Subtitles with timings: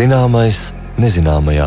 [0.00, 1.66] Zināmais nezināmajā.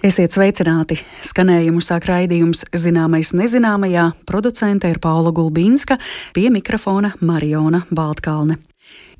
[0.00, 0.96] Esiet sveicināti!
[1.28, 4.06] Skanējumu sāk raidījums Zināmais nezināmajā.
[4.24, 5.98] Producente ir Paula Gulbīnska,
[6.32, 8.56] pie mikrofona Mariona Baltkalne.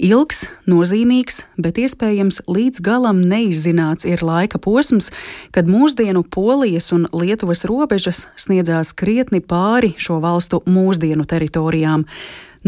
[0.01, 5.11] Ilgs, nozīmīgs, bet iespējams līdz galam neizzināts ir laika posms,
[5.53, 12.09] kad mūsdienu Polijas un Lietuvas robežas sniedzās krietni pāri šo valstu mūsdienu teritorijām.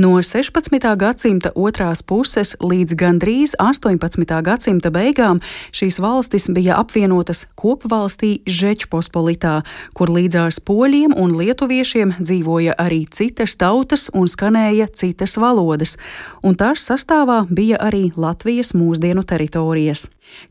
[0.00, 0.96] No 16.
[0.96, 4.38] gadsimta otrās puses līdz gandrīz 18.
[4.46, 5.42] gadsimta beigām
[5.76, 9.58] šīs valstis bija apvienotas kopvalstī Žečpospolitā,
[9.92, 15.98] kur līdzās poļiem un lietuviešiem dzīvoja arī citas tautas un skanēja citas valodas,
[16.40, 20.06] un tās sastāvā bija arī Latvijas mūsdienu teritorijas.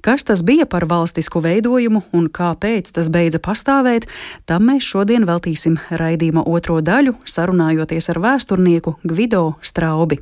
[0.06, 4.08] Kas tas bija par valstisku veidojumu un kāpēc tas beidza pastāvēt,
[4.46, 10.20] tam mēs šodien veltīsim raidījuma otro daļu, sarunājoties ar vēsturnieku Gvido Straubi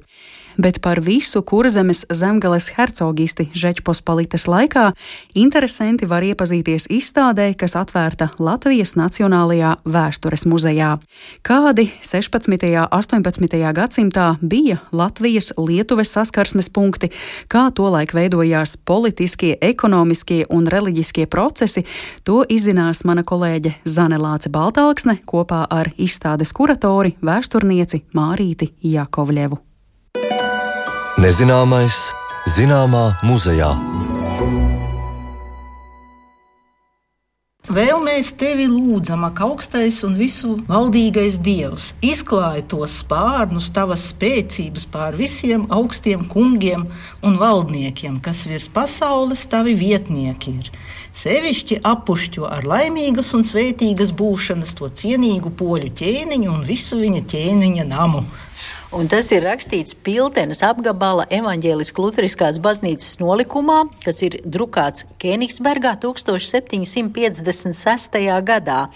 [0.57, 4.91] bet par visu kurzemes zemgales hercogisti Žečpospolitas laikā
[5.33, 10.97] interesanti var iepazīties izstādē, kas atvērta Latvijas Nacionālajā vēstures muzejā.
[11.45, 12.67] Kādi 16.
[12.67, 13.73] un 18.
[13.73, 17.11] gadsimtā bija Latvijas Lietuvas saskarsmes punkti,
[17.47, 21.85] kā tolaik veidojās politiskie, ekonomiskie un reliģiskie procesi,
[22.23, 29.66] to izzinās mana kolēģe Zanelāce Baltāksne kopā ar izstādes kuratori, vēsturnieci Mārīti Jakovļevu.
[31.17, 31.95] Nezināmais
[32.45, 33.71] zināmā muzejā.
[37.73, 44.85] Vēl mēs tevi lūdzam, ak, augstais un visu valdīgais dievs, izklāj tos spārnus tavas spēcības
[44.93, 46.85] pār visiem augstiem kungiem
[47.25, 50.69] un valdniekiem, kas virs pasaules tavi vietnieki ir.
[51.17, 57.87] Sevišķi apušķo ar laimīgas un svētīgas būšanas to cienīgu poļu ķēniņu un visu viņa ķēniņa
[57.89, 58.21] namu
[58.97, 68.17] Un tas ir rakstīts Piltenes apgabala evaņģēliskās luteriskās baznīcas nolikumā, kas ir drukāts Kenigsbergā 1756.
[68.47, 68.87] gadā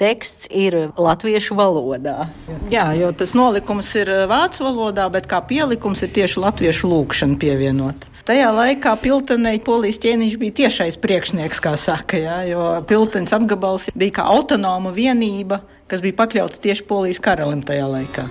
[0.00, 2.30] teksts ir latviešu valodā.
[2.72, 7.36] Jā, jo tas nolikums ir eh, vācu valodā, bet kā pielikums ir tieši latviešu lūkšana
[7.42, 8.08] pievienot.
[8.24, 14.16] Tajā laikā Piltenei polijas ķēniņš bija tiešais priekšnieks, kā saka, jā, jo Piltenes apgabals bija
[14.22, 15.60] kā autonoma vienība,
[15.92, 18.24] kas bija pakļauts tieši polijas karalim tajā laikā.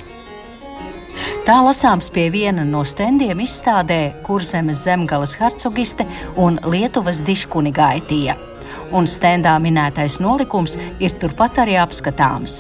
[1.42, 6.06] Tā lasāms pie viena no stendiem izstādē Kurzemes zemgales hercogiste
[6.38, 8.36] un Lietuvas diškuni gaitija.
[8.94, 12.60] Un stendā minētais nolikums ir turpat arī apskatāms.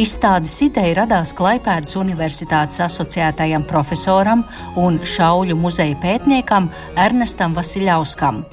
[0.00, 4.42] Izstādes ideja radās Klaipēdas Universitātes asociētajam profesoram
[4.80, 8.44] un šauļu muzeja pētniekam Ernestam Vasiljauskam.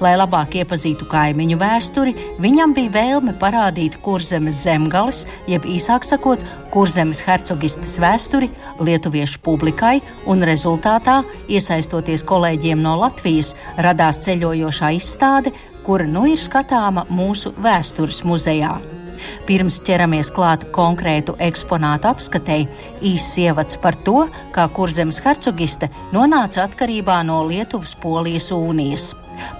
[0.00, 6.42] Lai labāk iepazītu kaimiņu vēsturi, viņam bija vēlme parādīt kurzemes zemgales, jeb īsāk sakot,
[6.74, 8.50] kurzemes hercogistas vēsturi
[8.82, 9.98] lietuviešu publikai,
[10.30, 15.54] un rezultātā, iesaistoties kolēģiem no Latvijas, radās ceļojošā izstāde,
[15.86, 18.99] kura nu ir skatāma mūsu vēstures muzejā.
[19.48, 22.66] Pirms ķeramies klāt konkrētu eksponātu apskatei,
[23.00, 29.10] īsts ievads par to, kā kurzemes hercogiste nonāca atkarībā no Lietuvas-Polijas unijas.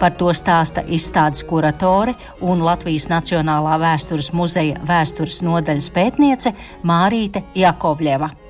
[0.01, 6.55] Par to stāsta izstādes kuratore un Latvijas Nacionālā vēstures muzeja vēstures nodaļas pētniece
[6.85, 8.50] Mārīte Jakovļeva.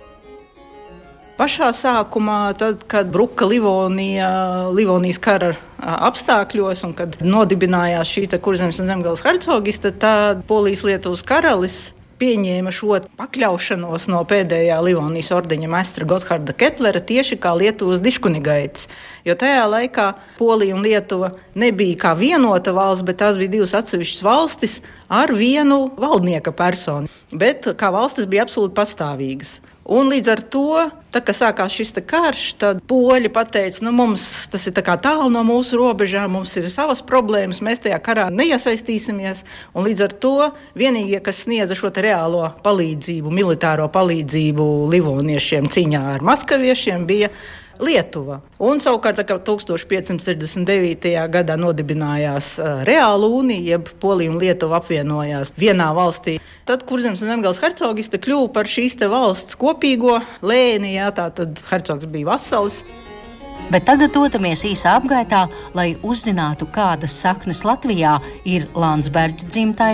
[1.40, 4.28] Pašā sākumā, tad, kad bruka Livonija,
[4.76, 11.78] Livonijas kara apstākļos un kad nodibinājās šī kurzemes un zemgājas hercogiste, tad Polijas-Lietuvas karalis
[12.20, 18.90] pieņēma šo pakļaušanos no pēdējā Livonijas ordeņa mestra Gottharda Ketlera tieši kā Lietuvas diškunigaitis.
[19.24, 24.26] Jo tajā laikā Polija un Lietuva nebija kā vienota valsts, bet tās bija divas atsevišķas
[24.28, 24.78] valstis
[25.08, 27.08] ar vienu valdnieka personu.
[27.32, 29.56] Bet kā valstis bija absolūti pastāvīgas.
[29.90, 34.22] Un līdz ar to, tā, kad sākās šis karš, tad poļi pateica, nu, mums
[34.52, 39.42] tas ir tālu no mūsu robežām, mums ir savas problēmas, mēs tajā karā neiesaistīsimies.
[39.74, 40.36] Un līdz ar to
[40.78, 47.32] vienīgie, kas sniedza šo reālo palīdzību, militāro palīdzību livoniešiem cīņā ar maskaviešiem, bija
[47.80, 48.40] Lietuva.
[48.60, 51.12] Un savukārt, kad 1569.
[51.32, 56.38] gadā nodibinājās uh, Reāla Unija, jeb Polija un Lietuva apvienojās vienā valstī,
[56.68, 60.96] tad Kurzems un Zemgals hercogiste kļuva par šīs valsts kopīgo lēni.
[60.98, 62.84] Jā, tā tad hercogs bija vasalis.
[63.70, 65.44] Bet tagad dodamies īsā apgaitā,
[65.78, 69.92] lai uzzinātu, kādas saknes Latvijā ir Landsbergu dzimtai,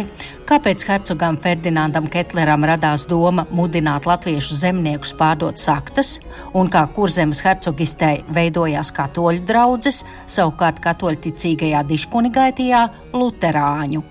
[0.49, 6.15] kāpēc hercogam Ferdinandam Ketleram radās doma mudināt latviešu zemniekus pārdot saktas,
[6.57, 14.07] un kā kurzemes hercogistei veidojās katoļu draugs, savukārt katoļticīgajā diškunigaitijā luterāņu.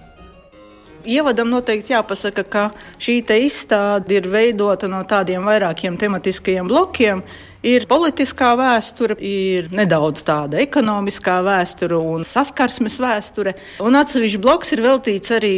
[1.05, 2.61] Ievadam noteikti jāpasaka, ka
[2.97, 7.21] šī izstāde ir veidota no tādiem vairākiem tematiskajiem blokiem.
[7.65, 13.55] Ir politiskā vēsture, ir nedaudz tāda ekonomiskā vēsture un saskarsmes vēsture.
[13.81, 15.53] Un atsevišķi bloks ir veltīts arī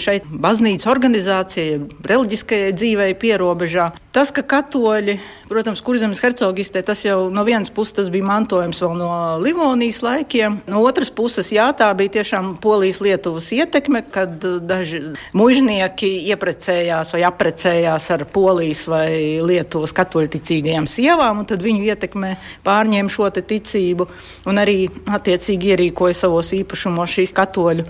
[0.00, 3.90] šai baznīcas organizācijai, reliģiskajai dzīvei pierobežā.
[4.10, 9.10] Tas, ka katoļi, protams, kurzemes hercogistē, tas jau no vienas puses bija mantojums vēl no
[9.38, 17.14] Livonijas laikiem, no otras puses, jā, tā bija tiešām Polijas-Lietuvas ietekme, kad daži mužnieki ieprecējās
[17.14, 22.32] vai aprecējās ar Polijas vai Lietuvas katoļticīgajām sievām, tad viņu ietekmē
[22.66, 24.06] pārņēma šo ticību
[24.50, 24.78] un arī
[25.10, 27.86] attiecīgi ierīkoja savos īpašumos šīs katoļu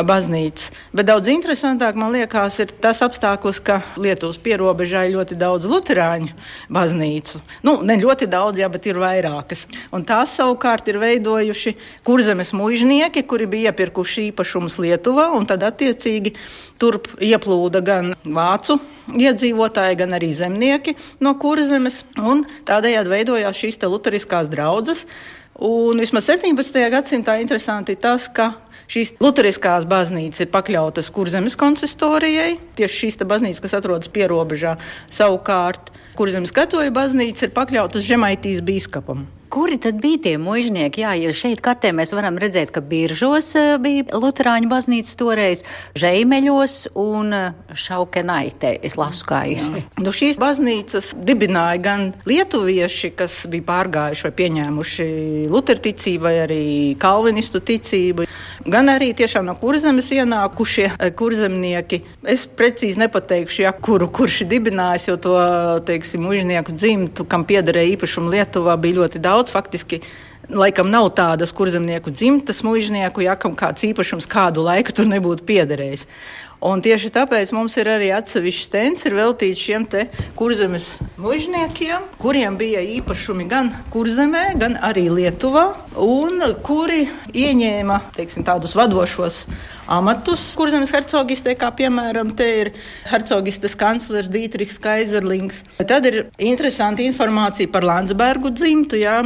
[0.00, 0.70] baznīcas.
[0.96, 6.32] Bet daudz interesantāk man liekas ir tas apstākļus, ka Lietuvas pierobežā ir ļoti daudz luterāņu
[6.72, 7.42] baznīcu.
[7.66, 9.66] Nu, ne ļoti daudz, jā, bet ir vairākas.
[9.92, 11.74] Un tās savukārt ir veidojuši
[12.06, 16.32] kurzemes mužnieki, kuri bija iepirkuši īpašumus Lietuvā, un tad attiecīgi
[16.80, 18.80] turp ieplūda gan vācu
[19.12, 25.06] iedzīvotāji, gan arī zemnieki no kurzemes, un tādējādi veidojās šīs luteriskās draudzes.
[25.62, 26.78] Un vismaz 17.
[26.90, 28.54] gadsimtā interesanti tas, ka
[28.90, 34.76] Šīs luteriskās baznīcas ir pakļautas kurzemes konsistorijai, tieši šīs baznīcas, kas atrodas pierobežā,
[35.12, 39.26] savukārt kurzemes katoļu baznīca ir pakļautas Žemaitijas bīskapam.
[39.52, 41.02] Kuri tad bija tie mužnieki?
[41.04, 45.60] Jā, jo šeit kartē mēs varam redzēt, ka Biržos eh, bija Lutāņu baznīca toreiz,
[46.00, 48.70] Žeimeļos un eh, Šaukenaitē.
[48.80, 49.82] Es lasu, kā ir.
[50.00, 55.08] Nu, šīs baznīcas dibināja gan lietuvieši, kas bija pārgājuši vai pieņēmuši
[55.52, 56.64] luterticību vai arī
[57.04, 58.24] kalvinistu ticību,
[58.72, 62.00] gan arī tiešām no kurzemes ienākušie eh, kurzemnieki.
[62.24, 65.36] Es precīzi nepateikšu, ja, kuru kurš ir dibinājis, jo to,
[65.84, 69.52] teiksim, mužnieku dzimtu, kam piederēja īpašumu Lietuvā, bija ļoti daudz.
[69.54, 70.02] Faktiski
[70.50, 76.06] laikam nav tādas kurzemnieku dzimtas mužnieku, ja kam kāds īpašums kādu laiku tur nebūtu piederējis.
[76.62, 79.86] Un tieši tāpēc mums ir arī atsevišķs stends, veltīts šiem
[80.38, 80.86] kurzemes
[81.18, 85.64] mužniekiem, kuriem bija īpašumi gan kurzemē, gan arī Lietuvā,
[85.98, 89.42] un kuri ieņēma teiksim, tādus vadošos
[89.90, 92.70] amatus kurzemes hercogistē, kā piemēram te ir
[93.10, 95.64] hercogistes kanclers Dītrihs Kaizerlings.
[95.82, 99.18] Tad ir interesanti informācija par Landsbergu dzimtu, jā,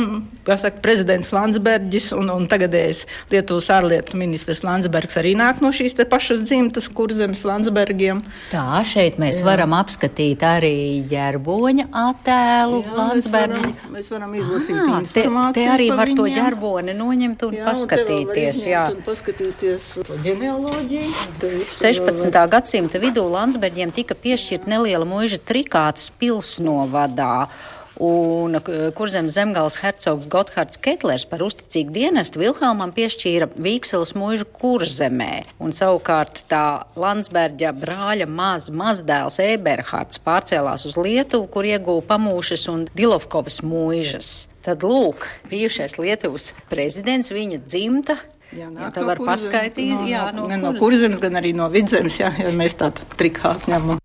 [0.49, 6.43] jāsaka, prezidents Landsbergis un, un tagadējais Lietuvas ārlietu ministrs Landsbergs arī nāk no šīs pašas
[6.49, 8.21] dzimtas kurzemes zemes Landsbergiem.
[8.53, 9.47] Tā, šeit mēs Jā.
[9.47, 13.61] varam apskatīt arī ģerboņa attēlu Jā, Landsbergu.
[13.61, 15.55] Mēs varam, mēs varam izlasīt ah, informāciju.
[15.57, 16.19] Te, te arī var viņiem.
[16.21, 18.63] to ģerboni noņemt un jā, paskatīties.
[18.71, 19.91] Jā, un paskatīties
[20.27, 21.65] ģenealoģiju.
[21.77, 22.43] 16.
[22.55, 27.49] gadsimta vidū Landsbergiem tika piešķirt neliela muiža trikātas pilsnovadā.
[28.03, 28.59] Un
[28.97, 35.47] kurzemes zemgāles hercogs Gotthards Ketlers par uzticīgu dienestu Vilhelmam piešķīra Vīkseles mūžu kurzemē.
[35.63, 42.87] Un savukārt tā Landsberģa brāļa maz mazdēls Eberhards pārcēlās uz Lietuvu, kur ieguva pamūšas un
[42.97, 44.33] Dilovkovas mūžas.
[44.67, 48.19] Tad lūk, bijušais Lietuvas prezidents, viņa dzimta
[48.55, 49.81] Jā, jā, tā var paskaidrot.
[49.91, 53.73] No, jā, no, no, no kurzemes, gan arī no vidzemes, jā, ja mēs tādu trikātu
[53.73, 54.03] ņemam.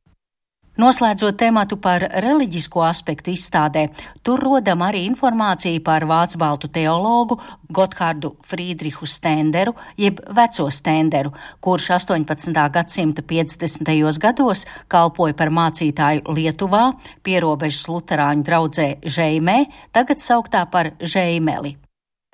[0.81, 3.83] Noslēdzot tematu par reliģisko aspektu izstādē,
[4.25, 7.37] tur rodam arī informāciju par vācu baltu teologu
[7.69, 12.63] Gotthārdu Friedrihu Stenderu, jeb veco Stenderu, kurš 18.
[12.79, 13.93] gadsimta 50.
[14.25, 16.87] gados kalpoja par mācītāju Lietuvā,
[17.21, 19.59] pierobežas luterāņu draudzē Žeimē,
[19.93, 21.77] tagad sauktā par Žeimeli.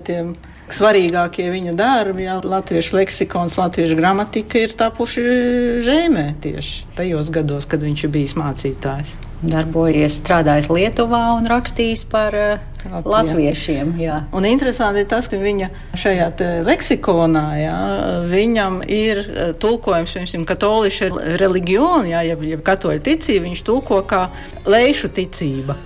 [0.06, 0.36] Tiem
[0.70, 5.24] svarīgākie viņa darbi, jā, latviešu leksikons, latviešu gramatika ir tapuši
[5.88, 9.16] žēmē tieši tajos gados, kad viņš ir bijis mācītājs.
[9.42, 13.16] Darbojies, strādājis Lietuvā un rakstījis par uh, Latvijā.
[13.16, 13.98] latviešiem.
[14.04, 14.22] Jā.
[14.38, 16.30] Un interesanti ir tas, ka viņa šajā
[16.70, 17.76] leksikonā, jā,
[18.30, 24.28] viņam ir eh, tulkojums, piemēram, katoliša reliģiona, jā, jeb, jeb katoļu ticība, viņš tulko kā
[24.70, 25.82] leišu ticība.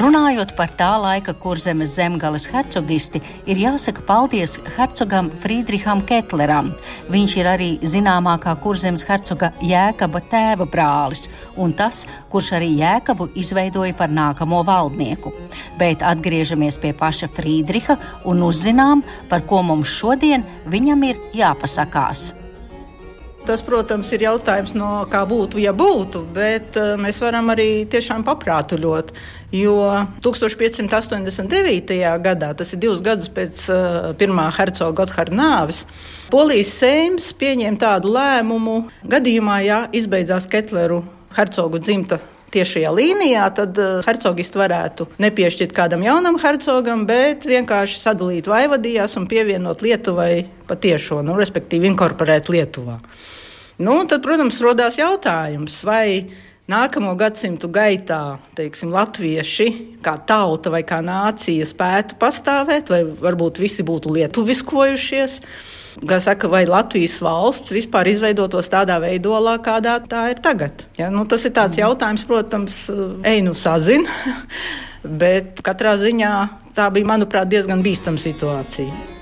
[0.00, 6.70] Runājot par tā laika kurzemes zemgales hercogisti, ir jāsaka paldies hercogam Friedriham Ketleram.
[7.12, 11.28] Viņš ir arī zināmākā kurzemes hercoga Jēkaba tēva brālis
[11.60, 15.34] un tas, kurš arī Jēkabu izveidoja par nākamo valdnieku.
[15.76, 22.30] Bet atgriežamies pie paša Friedriha un uzzinām, par ko mums šodien viņam ir jāpasakās.
[23.46, 28.22] Tas, protams, ir jautājums no kā būtu, ja būtu, bet uh, mēs varam arī tiešām
[28.26, 29.14] paprātuļot.
[29.56, 29.76] Jo
[30.22, 31.96] 1589.
[32.22, 35.86] gadā, tas ir divus gadus pēc uh, pirmā hercoga Gotthārda nāves,
[36.30, 38.76] Polijas seims pieņēma tādu lēmumu,
[39.10, 41.00] gadījumā, ja izbeidzās Ketleru
[41.34, 42.20] hercogu dzimta
[42.54, 49.28] tiešajā līnijā, tad uh, hercogistu varētu nepiešķirt kādam jaunam hercogam, bet vienkārši sadalīt vaivadījās un
[49.30, 53.00] pievienot Lietuvai patiešo, nu, respektīvi inkorporēt Lietuvā.
[53.80, 56.28] Nu, tad, protams, radās jautājums, vai
[56.70, 59.68] nākamo gadsimtu gaitā teiksim, latvieši
[60.04, 65.40] kā tauta vai kā nācija spētu pastāvēt, vai varbūt visi būtu lietuviskojušies.
[66.06, 70.86] Kā saka, vai Latvijas valsts vispār izveidotos tādā veidolā, kādā tā ir tagad?
[70.98, 71.10] Ja?
[71.10, 72.82] Nu, tas ir tāds jautājums, protams,
[73.26, 74.06] ej nu sazin,
[75.22, 76.34] bet katrā ziņā
[76.76, 79.19] tā bija, manuprāt, diezgan bīstama situācija.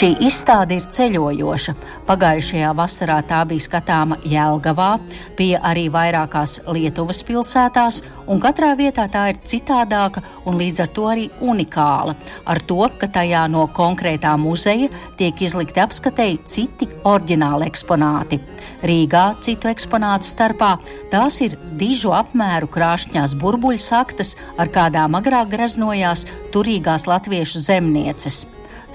[0.00, 1.74] Šī izstāde ir ceļojoša.
[2.08, 4.94] Pagājušajā vasarā tā bija skatāma Jēlgavā,
[5.36, 11.04] bija arī vairākās Lietuvas pilsētās, un katrā vietā tā ir citādāka un līdz ar to
[11.10, 12.14] arī unikāla.
[12.48, 14.88] Ar to, ka tajā no konkrētā muzeja
[15.18, 18.38] tiek izlikti apskatēji citi oriģināli eksponāti.
[18.80, 20.70] Rīgā citu eksponātu starpā
[21.12, 26.24] tās ir dižu apmēru krāšņās burbuļsaktas, ar kādām agrāk graznojās
[26.56, 28.46] turīgās latviešu zemnieces.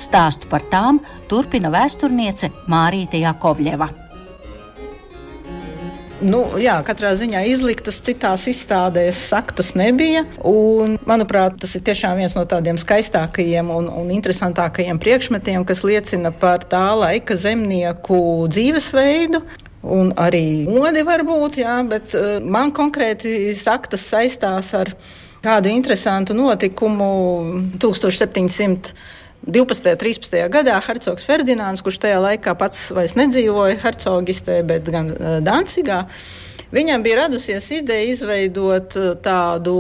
[0.02, 1.00] Stāstu par tām
[1.32, 3.92] turpina vēsturniece Mārīte Jakovļeva.
[6.26, 10.24] Nu, jā, katrā ziņā izliktas citās izstādēs, saktas nebija.
[10.48, 16.32] Un, manuprāt, tas ir tiešām viens no tādiem skaistākajiem un, un interesantākajiem priekšmetiem, kas liecina
[16.32, 19.44] par tā laika zemnieku dzīvesveidu.
[19.86, 24.96] Un arī modi var būt, jā, bet uh, man konkrēti saktas saistās ar
[25.46, 27.12] kādu interesantu notikumu
[27.78, 28.96] 1700.
[29.46, 29.92] 12.
[29.92, 30.50] un 13.
[30.50, 36.06] gadā Hercogs Ferdinands, kurš tajā laikā pats vairs nedzīvoja Hercogistē, bet gan uh, Dancigā.
[36.74, 39.76] Viņam bija radusies ideja izveidot tādu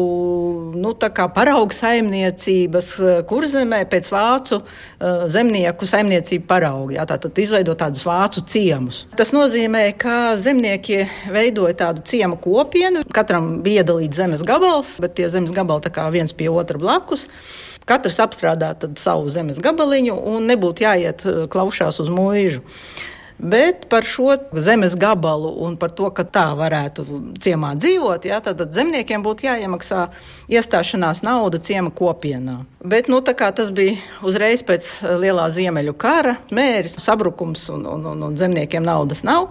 [0.77, 2.91] nu, tā paraugu saimniecības
[3.27, 6.93] kurzemē pēc vācu uh, zemnieku saimniecību paraugu.
[6.95, 9.03] Jā, tātad izveidot tādus vācu ciemus.
[9.17, 13.01] Tas nozīmē, ka zemnieki veidoja tādu ciemu kopienu.
[13.11, 17.25] Katram bija iedalīts zemes gabals, bet tie zemes gabali tā kā viens pie otra blakus
[17.89, 22.63] katrs apstrādā savu zemes gabaliņu un nebūtu jāiet eh, klaušās uz mūžu.
[23.37, 27.03] Bet par šo zemes gabalu un par to, ka tā varētu
[27.43, 30.05] ciemā dzīvot, jā, tad zemniekiem būtu jāiemaksā
[30.47, 32.61] iestāšanās nauda ciema kopienā.
[32.85, 34.87] Bet nu, tas bija uzreiz pēc
[35.19, 39.49] lielā ziemeļu kara, mēris, sabrukums un, un, un, un zemniekiem naudas nav.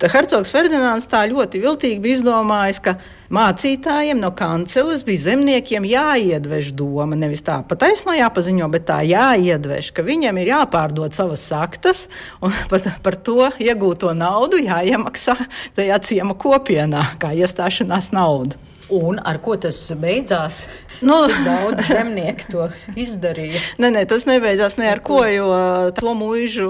[0.00, 2.96] Tad Hercogs Ferdinands tā ļoti viltīgi bija izdomājis, ka
[3.34, 7.18] mācītājiem no kanceles bija zemniekiem jāiedvež doma.
[7.18, 12.06] Nevis tā pataisno jāpaziņo, bet tā jāiedvež, ka viņiem ir jāpārdod savas saktas
[12.40, 15.36] un par, par to iegūto naudu jāiemaksā
[15.78, 18.67] tajā ciema kopienā, kā iestāšanās nauda.
[18.88, 20.62] Un ar ko tas beidzās?
[21.04, 22.64] Nu, Cik daudz zemnieku to
[22.98, 23.60] izdarīja?
[23.82, 25.48] Nē, nē, tas nebeidzās ne ar ko, jo
[25.94, 26.68] to mūžu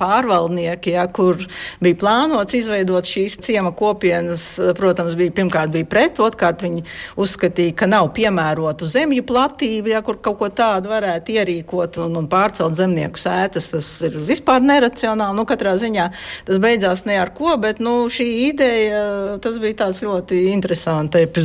[0.00, 1.38] pārvaldnieki, ja, kur
[1.82, 4.46] bija plānots izveidot šīs ciema kopienas,
[4.78, 6.82] protams, bija pirmkārt bija pret, otrkārt viņi
[7.20, 12.26] uzskatīja, ka nav piemērotu zemju platību, ja, kur kaut ko tādu varētu ierīkot un, un
[12.32, 13.70] pārcelt zemnieku sētas.
[13.76, 15.36] Tas ir vispār neracionāli.
[15.38, 16.08] Nu, katrā ziņā
[16.48, 19.04] tas beidzās ne ar ko, bet nu, šī ideja,
[19.44, 21.41] tas bija tāds ļoti interesanta epizode.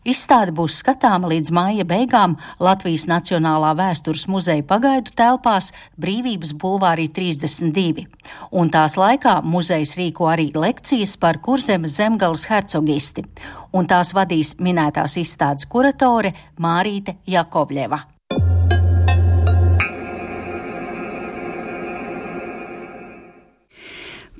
[0.00, 2.38] Izstāde būs skatāma līdz māja beigām.
[2.62, 8.06] Latvijas Nacionālā vēstures muzeja pagaidu telpās Brīvības bulvārī 32,
[8.56, 13.26] un tās laikā muzejs rīko arī lekcijas par kurzemes zemgales hercogisti,
[13.76, 18.19] un tās vadīs minētās izstādes kuratore Mārīte Jakovļeva.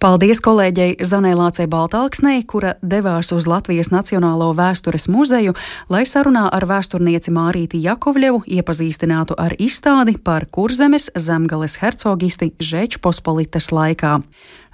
[0.00, 5.52] Paldies kolēģei Zanē Lācei Baltāksnei, kura devās uz Latvijas Nacionālo vēstures muzeju,
[5.92, 14.14] lai sarunā ar vēsturnieci Mārīti Jakovļevu iepazīstinātu ar izstādi par kurzemes zemgales hercogisti Žečpospolitas laikā.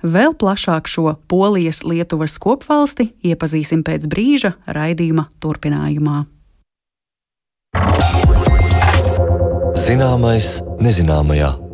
[0.07, 6.23] Vēl plašāk šo Polijas-Lietuvas kopvalsti iepazīsim pēc brīža raidījuma turpinājumā.
[9.75, 11.66] Zināmais nezināmajā.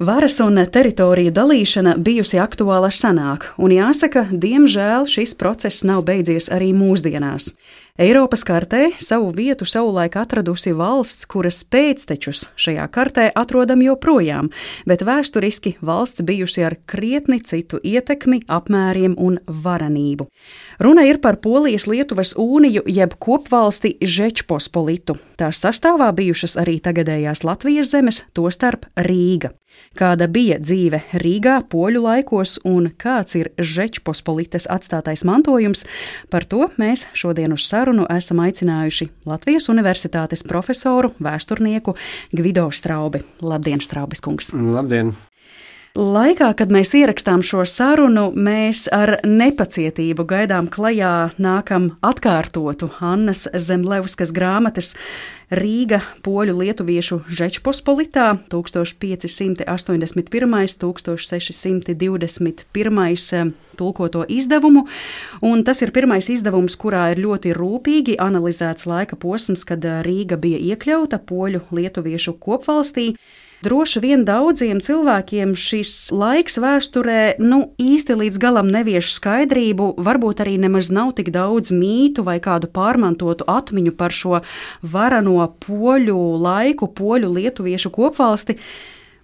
[0.00, 6.70] Varas un teritoriju dalīšana bijusi aktuāla senāk, un jāsaka, diemžēl šis process nav beidzies arī
[6.72, 7.50] mūsdienās.
[7.98, 14.50] Eiropas kartē savu vietu savulaik atradusi valsts, kuras pēctečus šajā kartē atrodam joprojām,
[14.86, 20.28] bet vēsturiski valsts bijusi ar krietni citu ietekmi, apmēriem un varenību.
[20.80, 25.18] Runa ir par Polijas-Lietuvasūniju jeb kopvalsti Žečpospolitu.
[25.40, 29.50] Tās sastāvā bijušas arī tagadējās Latvijas zemes, tostarp Rīga.
[29.94, 35.84] Kāda bija dzīve Rīgā poļu laikos un kāds ir Žečpospolitas atstātais mantojums,
[36.30, 37.79] par to mēs šodien uz sarunu
[38.12, 41.96] esam aicinājuši Latvijas Universitātes profesoru, vēsturnieku
[42.36, 43.24] Gvido Straubi.
[43.40, 44.52] Labdien, Straubis kungs!
[44.52, 45.14] Labdien!
[45.98, 54.30] Laikā, kad mēs ierakstām šo sarunu, mēs ar nepacietību gaidām klajā nākam atkārtotu Annas Zemlevskas
[54.30, 54.92] grāmatas
[55.50, 59.64] Rīga poļu lietuviešu Žečpospolitā 1581.
[60.78, 63.50] 1621.
[63.74, 64.86] tulkoto izdevumu,
[65.42, 70.62] un tas ir pirmais izdevums, kurā ir ļoti rūpīgi analizēts laika posms, kad Rīga bija
[70.70, 73.18] iekļauta poļu lietuviešu kopvalstī.
[73.60, 80.54] Droši vien daudziem cilvēkiem šis laiks vēsturē nu, īsti līdz galam nevieš skaidrību, varbūt arī
[80.62, 84.40] nemaz nav tik daudz mītu vai kādu pārmantotu atmiņu par šo
[84.80, 88.56] varano poļu laiku, poļu lietuviešu kopvalsti,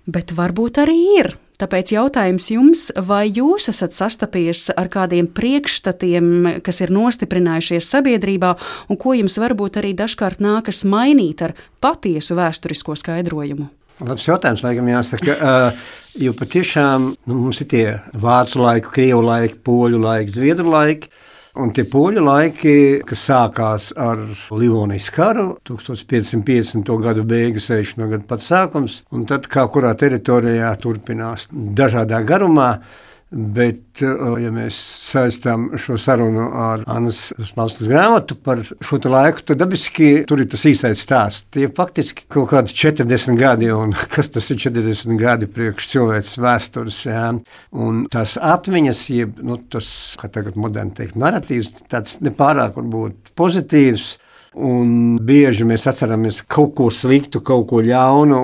[0.04, 1.32] bet varbūt arī ir.
[1.56, 8.52] Tāpēc jautājums jums, vai jūs esat sastapies ar kādiem priekšstatiem, kas ir nostiprinājušies sabiedrībā,
[8.92, 13.70] un ko jums varbūt arī dažkārt nākas mainīt ar patiesu vēsturisko skaidrojumu?
[14.04, 15.34] Labs jautājums, laikam, jāsaka.
[15.40, 15.84] Uh,
[16.20, 21.08] jo patiešām nu, mums ir tie vācu laiki, krievu laiki, poļu laiki, zviedru laiki.
[21.56, 22.74] Un tie poļu laiki,
[23.08, 24.20] kas sākās ar
[24.52, 26.92] Livonijas karu, 1550.
[27.00, 28.04] gada beigas, 60.
[28.10, 32.74] gada pats sākums, un tad kā kurā teritorijā turpinās dažādā garumā.
[33.26, 39.58] Bet, uh, ja mēs saistām šo sarunu ar Annas Slavskas grāmatu par šo laiku, tad
[39.58, 41.48] dabiski tur ir tas īsais stāsts.
[41.50, 47.00] Tie faktiski kaut kādi 40 gadi, un kas tas ir 40 gadi priekš cilvēces vēstures.
[47.08, 47.24] Jā.
[47.74, 49.88] Un tās atmiņas, jeb nu, tas,
[50.20, 54.12] kā tagad moderni teikt, narratīvs, tāds nepārāk varbūt pozitīvs.
[54.56, 58.38] Un bieži mēs atceramies kaut ko sliktu, kaut ko ļaunu.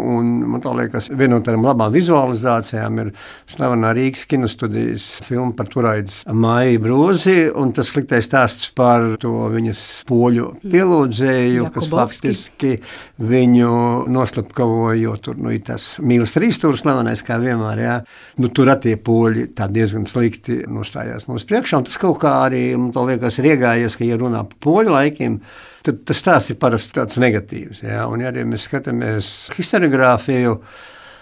[0.53, 3.13] Man liekas, viena no tādām labām vizualizācijām ir
[3.49, 7.37] slavena Rīgas kinostudijas filma par Turaidas Maiju Brūzi.
[7.73, 12.75] Tas sliktais stāsts par to viņas poļu pielūdzēju, kas faktiski
[13.23, 13.73] viņu
[14.13, 17.83] noslapkavoja, tur nu, ir tas mīlestības trīsstūris slavenais, kā vienmēr.
[17.83, 17.97] Jā.
[18.41, 21.83] Nu, tur tie poļi diezgan slikti nostājās mums priekšā.
[21.87, 25.39] Tas kaut kā arī, man liekas, ir iegājies, ka, ja runā par poļu laikiem,
[25.87, 27.85] tad tas stāsts ir parasti tāds negatīvs.
[27.85, 28.07] Ja?
[28.11, 30.59] Un, ja mēs skatāmies historiografiju,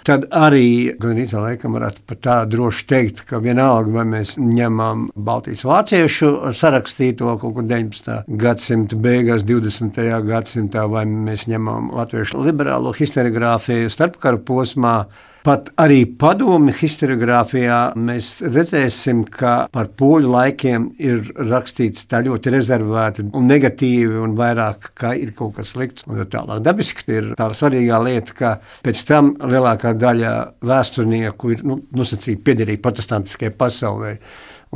[0.07, 5.09] tad arī gan īsā laikam varētu pat tā droši teikt, ka vienalga, vai mēs ņemam
[5.15, 8.23] Baltijas vāciešu sarakstīto kaut kur 19.
[8.41, 10.01] gadsimta beigās, 20.
[10.29, 15.03] gadsimtā, vai mēs ņemam latviešu liberālo historiografiju starpkara posmā,
[15.41, 23.25] Pat arī padomi historiografijā mēs redzēsim, ka par poļu laikiem ir rakstīts tā ļoti rezervēti
[23.33, 26.05] un negatīvi, un vairāk kā ir kaut kas slikts.
[26.05, 28.53] Un tālāk dabiski ir tā svarīgā lieta, ka
[28.85, 34.17] pēc tam lielākā daļa vēsturnieku ir nu, nosacīti piederīgi protestantiskajai pasaulē.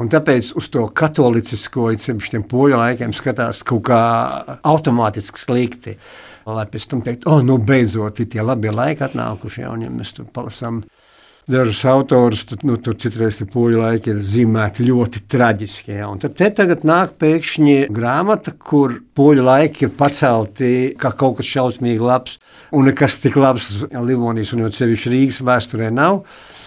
[0.01, 4.01] Un tāpēc uz to katolicisko, īpaši tiem poļu laikiem, skatās kaut kā
[4.65, 6.01] automātiski slikti
[6.47, 9.93] lai pēc tam teikt, oh, nu beidzot ir tie labie laiki atnākuši, ja, un ja
[9.93, 10.83] mēs tur palasām
[11.51, 15.93] dažus autorus, tad nu, tur citreiz tie poļu laiki ir zīmēti ļoti traģiski.
[15.99, 21.39] Ja, un tad te tagad nāk pēkšņi grāmata, kur poļu laiki ir pacelti kā kaut
[21.41, 22.39] kas šausmīgi labs,
[22.73, 26.23] un nekas tik labs Livonijas un jau sevišķi Rīgas vēsturē nav.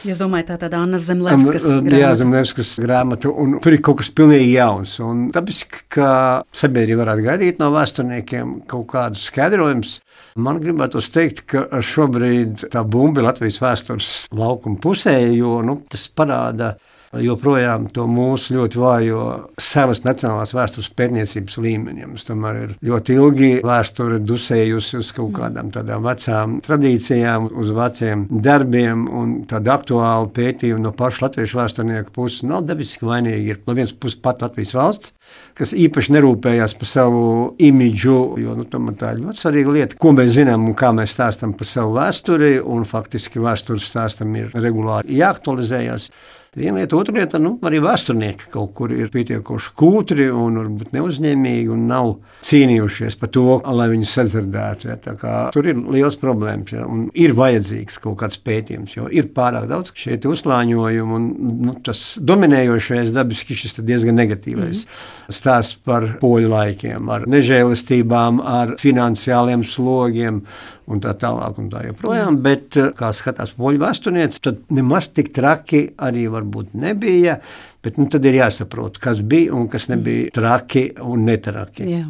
[0.06, 2.00] Jūs domājat, tā ir Anna Zemlevskas grāmata?
[2.00, 4.98] Jā, Zemlevskas grāmata, un tur ir kaut kas pilnīgi jauns.
[5.04, 5.62] Un tāpēc,
[5.94, 6.10] ka
[6.56, 9.96] sabiedrība varētu gaidīt no vēsturniekiem kaut kādus skaidrojumus,
[10.38, 16.06] man gribētu teikt, ka šobrīd tā bumba ir Latvijas vēstures laukuma pusē, jo nu, tas
[16.14, 16.76] parāda
[17.14, 19.24] joprojām to mūsu ļoti vājo
[19.62, 22.06] savas nacionālās vēstures pētniecības līmeni.
[22.08, 28.28] Mums tomēr ir ļoti ilgi vēsture dusējusi uz kaut kādām tādām vecām tradīcijām, uz veciem
[28.30, 32.46] darbiem un tādu aktuālu pētījumu no paša latviešu vēsturnieku puses.
[32.48, 35.14] Nav dabiski vainīgi ir no vienas puses pat Latvijas valsts,
[35.58, 37.22] kas īpaši nerūpējās par savu
[37.64, 41.56] imidžu, jo nu, tā ir ļoti svarīga lieta, ko mēs zinām un kā mēs stāstām
[41.58, 46.12] par savu vēsturi, un faktiski vēstures stāstam ir regulāri jāaktualizējas.
[46.58, 51.70] Viena lieta, otra lieta, nu, arī vēsturnieki kaut kur ir pietiekoši kūtri un varbūt neuzņēmīgi
[51.70, 52.16] un nav
[52.48, 53.44] cīnījušies par to,
[53.78, 54.90] lai viņus sadzirdētu.
[54.90, 54.96] Ja,
[55.54, 59.94] tur ir liels problēmas ja, un ir vajadzīgs kaut kāds pētījums, jo ir pārāk daudz
[59.98, 61.28] šie uzlāņojumi un
[61.68, 65.38] nu, tas dominējošais dabiski šis diezgan negatīvais mm.
[65.38, 70.42] stāsts par poļu laikiem, ar nežēlistībām, ar finansiāliem slogiem
[70.88, 71.60] un tā tālāk.
[71.62, 76.28] Un tā joprojām, bet, kā skatās poļu vēsturniece, tad nemaz tik traki arī
[76.78, 77.40] nebija.
[77.88, 81.86] Bet nu, tad ir jāsaprot, kas bija un kas nebija traki un netraki.
[81.88, 82.02] Jā.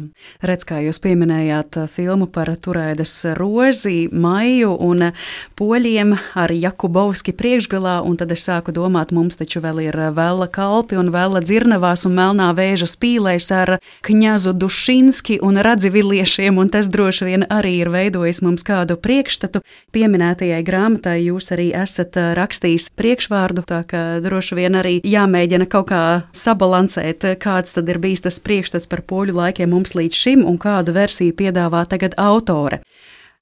[0.42, 7.30] Redz, kā jūs pieminējāt uh, filmu par Turēdas rozi, Maiju un uh, poļiem ar Jakubovski
[7.38, 11.44] priekšgalā, un tad es sāku domāt, mums taču vēl ir uh, Vela kalpi un Vela
[11.44, 17.76] dzirnavās un Melnā vēža spīlēs ar Kņazu Dušinski un Radziviliešiem, un tas droši vien arī
[17.84, 19.62] ir veidojis mums kādu priekšstatu.
[19.94, 26.02] Pieminētajai grāmatai jūs arī esat rakstījis priekšvārdu, tā ka droši vien arī jāmēģina kaut kā
[26.36, 30.94] sabalansēt, kāds tad ir bijis tas priekšstats par poļu laikiem mums līdz šim un kādu
[30.96, 32.82] versiju piedāvā tagad autore.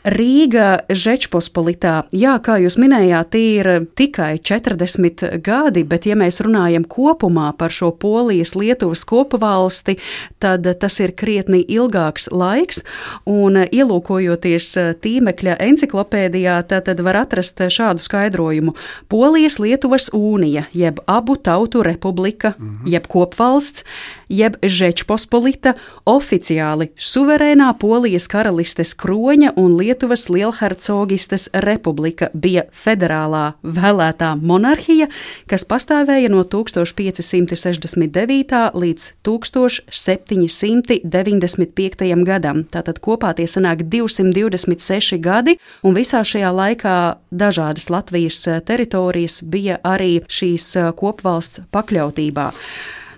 [0.07, 7.49] Rīga Žečpospolitā, jā, kā jūs minējāt, ir tikai 40 gadi, bet, ja mēs runājam kopumā
[7.59, 9.97] par šo Polijas, Lietuvas kopvalsti,
[10.39, 12.85] tad tas ir krietni ilgāks laiks,
[13.27, 14.71] un ielūkojoties
[15.03, 18.77] tīmekļa enciklopēdijā, tad var atrast šādu skaidrojumu.
[19.11, 22.87] Polijas, Lietuvasūnija, jeb abu tautu republika, mhm.
[22.95, 23.83] jeb kopvalsts,
[24.29, 25.75] jeb Žečpospolita,
[26.07, 35.07] oficiāli suverēnā Polijas karalistes kroņa un Lietuvas Lielhercogistes republika bija federālā vēlētā monarhija,
[35.51, 38.71] kas pastāvēja no 1569.
[38.75, 42.25] līdz 1795.
[42.27, 42.65] gadam.
[42.73, 50.21] Tātad kopā tie sanāk 226 gadi, un visā šajā laikā dažādas Latvijas teritorijas bija arī
[50.27, 52.53] šīs kopvalsts pakļautībā.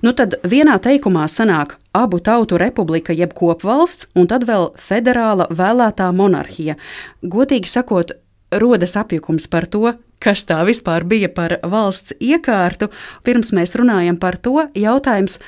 [0.03, 6.11] Nu tad vienā teikumā sanāk abu tautu republika, jeb kopvalsts, un tad vēl federāla vēlētā
[6.15, 6.77] monarhija.
[7.23, 8.15] Godīgi sakot,
[8.55, 12.91] rodas apjukums par to, kas tā vispār bija par valsts iekārtu.
[13.27, 15.39] Pirms mēs runājam par to, jautājums,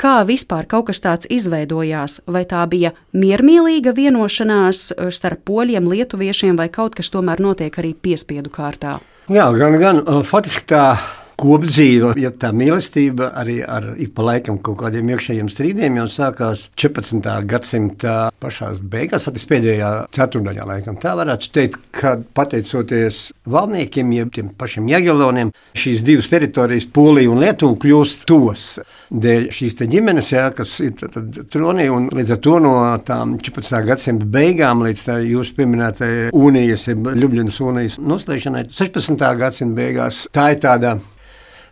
[0.00, 2.20] kā vispār kaut kas tāds izveidojās.
[2.26, 8.52] Vai tā bija miermīlīga vienošanās starp poļiem, lietuviešiem, vai kaut kas tomēr notiek arī piespiedu
[8.52, 8.98] kārtā?
[9.30, 10.84] Jā, gan, gan faktiski tā
[11.40, 16.66] kopdzīve, ja tā mīlestība arī ar ik pa laikam kaut kādiem iekšējiem strīdiem jau sākās
[16.80, 17.24] 14.
[17.48, 20.98] gadsimta pašās beigās, pat pēdējā ceturdaļā laikam.
[21.00, 27.40] Tā varētu teikt, ka pateicoties valdniekiem, jeb tiem pašiem Jageloniem, šīs divas teritorijas, Polija un
[27.42, 28.66] Lietuva, kļūst tos
[29.10, 30.92] dēļ šīs ģimenes, jā, kas ir
[31.52, 32.74] tronī, un līdz ar to no
[33.06, 33.80] tām 14.
[33.88, 39.24] gadsimta beigām līdz tā jūsu pieminētajai unijas, jeb Ljubljanas unijas noslēgšanai 16.
[39.40, 40.98] gadsimta beigās, tā ir tāda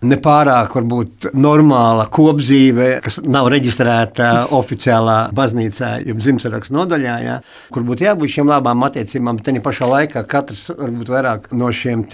[0.05, 7.39] nepārāk varbūt normāla kopdzīve, kas nav reģistrēta oficiālā baznīcā, jeb Ziemassvētku nodaļā, ja,
[7.75, 12.07] kur būtu jābūt šīm labām attiecībām, tajā pašā laikā katrs varbūt vairāk no šiem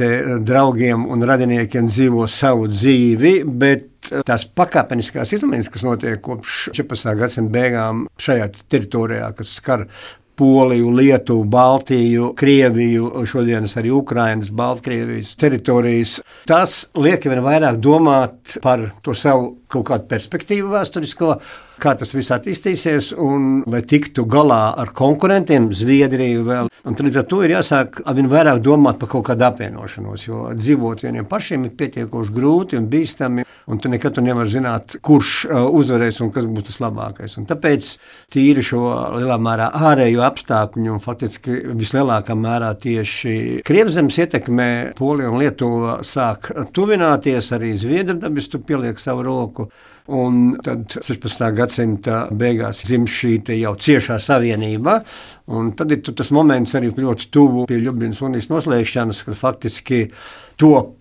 [0.47, 3.37] draugiem un radiniekiem dzīvo savu dzīvi.
[3.65, 3.91] Bet
[4.27, 7.15] tās pakāpeniskās izmaiņas, kas notiek kopš 14.
[7.21, 9.87] gadsimta beigām šajā teritorijā, kas skar
[10.37, 16.17] Poliju, Lietuvu, Baltiju, Krieviju, šodienas arī Ukrainas, Baltkrievijas teritorijas.
[16.49, 21.37] Tas liek vien vairāk domāt par to savu kaut kādu perspektīvu vēsturisko,
[21.81, 26.71] kā tas viss attīstīsies, un lai tiktu galā ar konkurentiem, Zviedriju vēl.
[26.85, 31.05] Un līdz ar to ir jāsāk arvien vairāk domāt par kaut kādu apvienošanos, jo dzīvot
[31.07, 36.21] vieniem pašiem ir pietiekoši grūti un bīstami, un tu nekad nevari zināt, kurš uh, uzvarēs
[36.25, 37.39] un kas būs tas labākais.
[37.41, 37.89] Un tāpēc
[38.35, 38.83] tīri šo
[39.17, 46.53] lielā mērā ārējo apstākļu un faktiski vislielākā mērā tieši Krievzemes ietekmē Polija un Lietuva sāk
[46.77, 49.71] tuvināties, arī Zviedri dabis tu pieliek savu roku.
[50.13, 51.47] Un tad 16.
[51.57, 54.99] gadsimta beigās dzimst šī jau ciešā savienība.
[55.53, 60.07] Un tad ir tas moments arī ļoti tuvu pie Ljubljanas unijas noslēgšanas, kad faktiski
[60.61, 60.95] top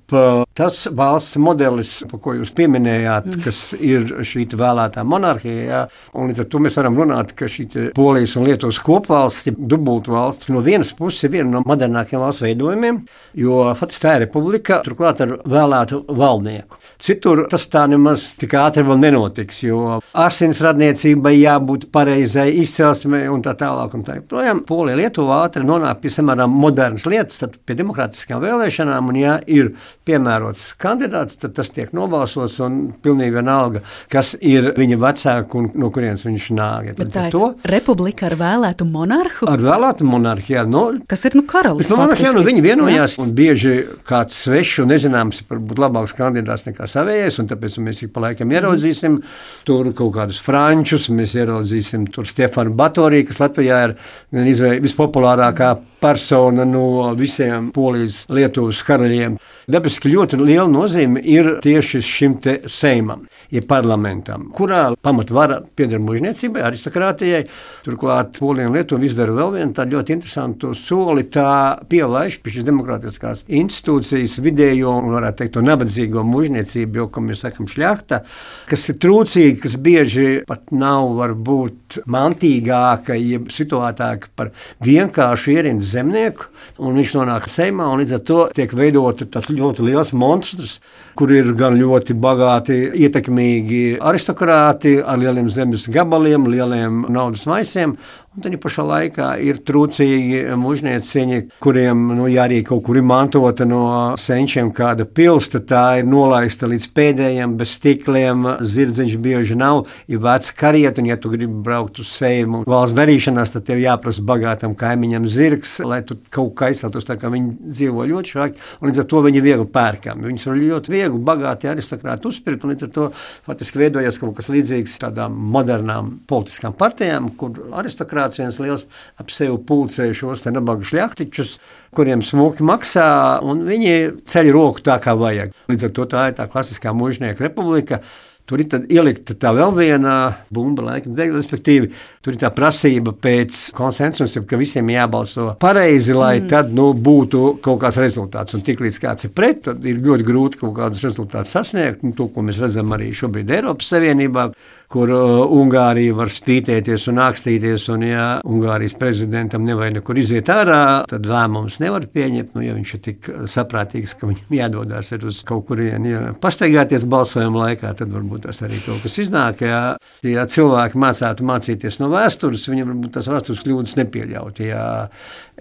[0.54, 3.40] tas valsts modelis, par ko jūs pieminējāt, mm.
[3.46, 5.88] kas ir šī vēlētā monarhija.
[6.14, 10.52] Un līdz ar to mēs varam runāt, ka šī Polijas un Lietuvas kopvalsts, dubultu valsts,
[10.54, 13.02] no vienas puses ir viena no modernākajiem valsts veidojumiem,
[13.40, 16.78] jo faktiski tā ir republika, turklāt ar vēlētu valdnieku.
[17.04, 23.42] Citur tas tā nemaz tik ātri vēl nenotiks, jo asins radniecībai jābūt pareizai izcelsmei un
[23.44, 23.98] tā tālāk.
[23.98, 24.20] Un tā.
[24.34, 29.36] Projām Polija Lietuva ātri nonāk pie samērā modernas lietas, tad pie demokrātiskām vēlēšanām, un ja
[29.46, 29.68] ir
[30.10, 35.92] piemērots kandidāts, tad tas tiek nobalsots un pilnīgi vienalga, kas ir viņa vecāki un no
[35.94, 36.88] kurienes viņš nāk.
[36.90, 39.52] Ja, tā ir to, republika ar vēlētu monarhu?
[39.52, 40.66] Ar vēlētu monarhu, jā.
[40.66, 40.82] No,
[41.14, 41.94] kas ir nu karalis?
[41.94, 43.28] Nu, monarhu, nu, viņi vienojās, jā.
[43.28, 43.76] un bieži
[44.10, 48.26] kāds svešs un nezināms ir varbūt labāks kandidāts nekā savējais, un tāpēc mēs ik pa
[48.26, 49.38] laikam ieraudzīsim mm.
[49.70, 53.98] tur kaut kādus frančus, mēs ieraudzīsim tur Stefanu Batoriju, kas Latvijā ir
[54.34, 59.38] vispopulārākā persona no visiem polijas Lietuvas karaļiem.
[59.64, 62.34] Dabiski ļoti liela nozīme ir tieši šim
[62.68, 63.22] seimam,
[63.54, 67.46] jeb parlamentam, kurā pamatvara pieder mužniecībai, aristokrātijai.
[67.86, 71.24] Turklāt Polija un Lietuva izdara vēl vienu tādu ļoti interesantu soli.
[71.32, 77.46] Tā pielaiž pie šīs demokrātiskās institūcijas vidējo un, varētu teikt, nabadzīgo mužniecību, jo, kā mēs
[77.46, 78.20] sakam, šļakta,
[78.68, 84.52] kas ir trūcīga, kas bieži pat nav varbūt mantīgāka, jeb situētāka par
[84.84, 86.52] vienkāršu ierindas zemnieku,
[86.84, 90.78] un viņš nonāk Seimā, un līdz ar to tiek veidota tas ļoti liels monstrs,
[91.18, 97.98] kur ir gan ļoti bagāti, ietekmīgi aristokrāti ar lieliem zemes gabaliem, lieliem naudas maisiem,
[98.34, 103.62] Un tad pašā laikā ir trūcīgi mužnieciņi, kuriem nu, ja arī kaut kur ir mantota
[103.70, 103.84] no
[104.18, 108.48] senčiem kāda pilsta, tā ir nolaista līdz pēdējiem, bez stikliem.
[108.74, 113.54] Zirdziņš bieži nav, ir vecs kariet, un ja tu gribi braukt uz sējumu valsts darīšanās,
[113.54, 118.08] tad tev jāprasa bagātam kaimiņam zirgs, lai tu kaut kā aizstātos tā, kā viņi dzīvo
[118.16, 120.26] ļoti švaki, un līdz ar to viņi viegli pērkami.
[120.32, 123.08] Viņus var ļoti viegli, bagāti aristokrāti uzspirt, un līdz ar to
[123.46, 128.86] faktiski veidojas kaut kas līdzīgs tādām modernām politiskām partijām, kur aristokrāti viens liels
[129.20, 131.56] ap sevi pulcēja šos nabaga šļaktiķus,
[131.96, 133.08] kuriem smuki maksā,
[133.46, 135.54] un viņi ceļ roku tā, kā vajag.
[135.72, 138.04] Līdz ar to tā ir tā klasiskā mužnieka republika.
[138.44, 140.14] Tur ir ielikta tā vēl viena
[140.52, 141.88] bumba, laika dēļ, respektīvi,
[142.24, 146.50] tur ir tā prasība pēc konsensusa, ka visiem jābalso pareizi, lai mm.
[146.52, 148.58] tad nu, būtu kaut kāds rezultāts.
[148.58, 152.04] Un tiklīdz kāds ir pret, tad ir ļoti grūti kaut kādus rezultātus sasniegt.
[152.04, 154.50] Nu, to, ko mēs redzam arī šobrīd Eiropas Savienībā,
[154.94, 160.84] kur uh, Ungārija var spītēties un ākstīties, un ja Ungārijas prezidentam nevajag nekur iziet ārā,
[161.10, 165.66] tad lēmums nevar pieņemt, nu, ja viņš ir tik saprātīgs, ka viņam jādodas uz kaut
[165.72, 169.62] kurieni ja pastaigāties balsojuma laikā, tad varbūt tas arī kaut kas iznāk.
[169.66, 169.82] Ja,
[170.26, 174.62] ja cilvēki mācētu mācīties no vēstures, viņam varbūt tas vēstures kļūdas nepieļaut.
[174.64, 174.84] Ja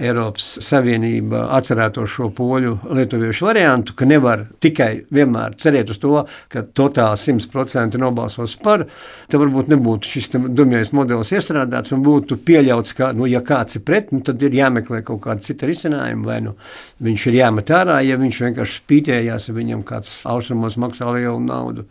[0.00, 6.14] Eiropas Savienība atcerētos šo poļu lietuviešu variantu, ka nevar tikai vienmēr cerēt uz to,
[6.52, 8.86] ka totāli 100% nobalsos par,
[9.28, 13.84] tad varbūt nebūtu šis dumjais modelis iestrādāts un būtu pieļauts, ka, nu, ja kāds ir
[13.86, 16.56] pret, nu, tad ir jāmeklē kaut kāda cita risinājuma, vai nu
[17.04, 21.86] viņš ir jāmet ārā, ja viņš vienkārši spītējās, ja viņam kāds austrumos maksā lielu naudu,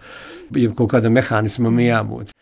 [0.58, 2.36] ja kaut kādam mehānismam jābūt.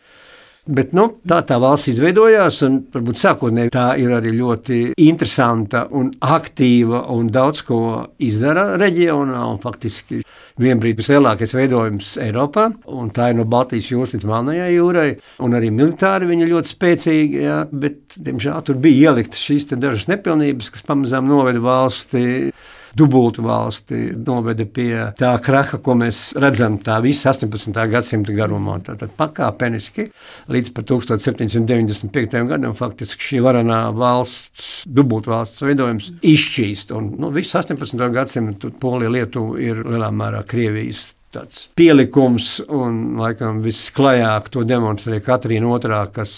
[0.70, 6.10] Bet, nu, tā tā valsts izveidojās, un varbūt sākotnēji tā ir arī ļoti interesanta un
[6.20, 7.78] aktīva un daudz ko
[8.22, 9.40] izdara reģionā.
[9.64, 10.20] Faktiski
[10.60, 15.08] vienbrīd vislielākais veidojums Eiropā, un tā ir no Baltijas jūras līdz Melnajai jūrai,
[15.42, 20.70] un arī militāri viņa ļoti spēcīga, jā, bet, diemžēl, tur bija ieliktas šīs dažas nepilnības,
[20.76, 22.52] kas pamazām noveda valsti
[22.96, 27.76] dubultu valsti noveda pie tā kraka, ko mēs redzam tā visa 18.
[27.92, 28.78] gadsimta garumā.
[28.86, 30.08] Tātad pakāpeniski
[30.50, 32.42] līdz 1795.
[32.50, 36.94] gadam faktiski šī varenā valsts, dubultu valsts veidojums izšķīst.
[36.96, 38.04] Un nu, visu 18.
[38.14, 45.70] gadsimtu Polija, Lietuva ir lielā mērā Krievijas tāds pielikums, un laikam visklajāk to demonstrē Katrīna
[45.78, 46.32] II, kas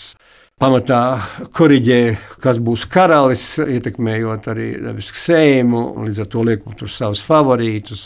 [0.63, 1.01] pamatā
[1.57, 2.01] korģē,
[2.43, 4.69] kas būs karalis, ietekmējot arī
[5.03, 8.05] sēmu, un līdz ar to liekot tur savus favorītus.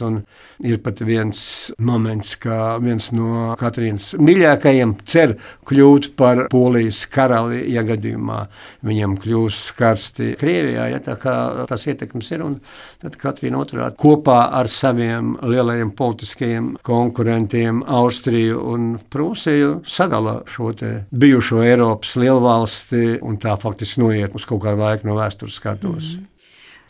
[0.65, 1.41] Ir pat viens
[1.79, 5.35] moments, ka viens no Katrīnas mīļākajiem cer
[5.69, 8.39] kļūt par polijas karali, ja gadījumā
[8.87, 10.89] viņam kļūs karsti Krievijā.
[10.95, 11.35] Ja, tā kā
[11.69, 12.59] tas ietekmes ir, un
[13.03, 20.73] tad Katrīna otrā kopā ar saviem lielajiem politiskajiem konkurentiem Austriju un Prūsiju sadala šo
[21.11, 26.17] bijušo Eiropas lielu valsti un tā faktiski noiet uz kaut kādu laiku no vēstures skatos.
[26.17, 26.36] Mm.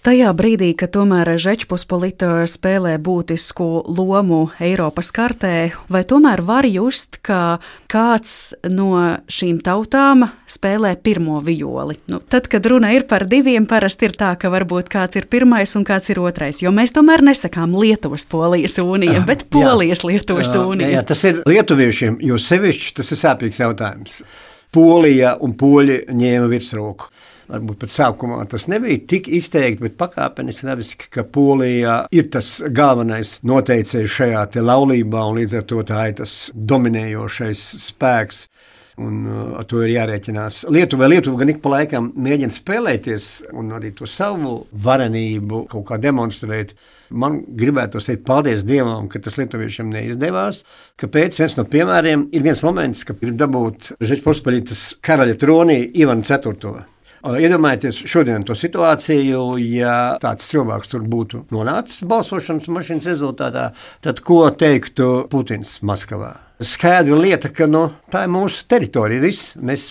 [0.07, 7.59] Tajā brīdī, kad tomēr Žečpospolita spēlē būtisku lomu Eiropas kartē, vai tomēr var just, ka
[7.91, 8.93] kāds no
[9.27, 11.99] šīm tautām spēlē pirmo violi?
[12.07, 15.75] Nu, tad, kad runa ir par diviem, parasti ir tā, ka varbūt kāds ir pirmais
[15.75, 20.87] un kāds ir otrais, jo mēs tomēr nesakām Lietuvas polijas unija, bet polijas Lietuvas unija.
[20.87, 24.23] Jā, jā, tas ir lietuviešiem, jo sevišķi tas ir sāpīgs jautājums.
[24.71, 27.11] Polija un poļi ņēma virsroku.
[27.47, 33.37] Varbūt pat sākumā tas nebija tik izteikti, bet pakāpeniski dabiski, ka Polija ir tas galvenais
[33.47, 38.49] noteicējs šajā laulībā, un līdz ar to tā ir tas dominējošais spēks.
[38.97, 40.63] Un uh, ar to ir jārēķinās.
[40.73, 45.99] Lietuva, Lietuva gan ik pa laikam mēģina spēlēties un arī to savu varenību kaut kā
[46.01, 46.73] demonstrēt.
[47.13, 50.65] Man gribētu teikt, paldies Dievam, ka tas lietuviešiem neizdevās.
[50.97, 51.37] Kāpēc?
[51.45, 56.96] Viens no piemēriem ir viens moments, kad ir dabūt Žečpospolitas karaļa tronī Ivanu IV.
[57.25, 63.71] Iedomājieties šodien to situāciju, ja tāds cilvēks tur būtu nonācis balsošanas mašīnas rezultātā,
[64.05, 66.35] tad ko teiktu Putins Maskavā?
[66.63, 69.21] Skaidra lieta, ka nu, tā ir mūsu teritorija.
[69.23, 69.53] Viss.
[69.61, 69.87] Mēs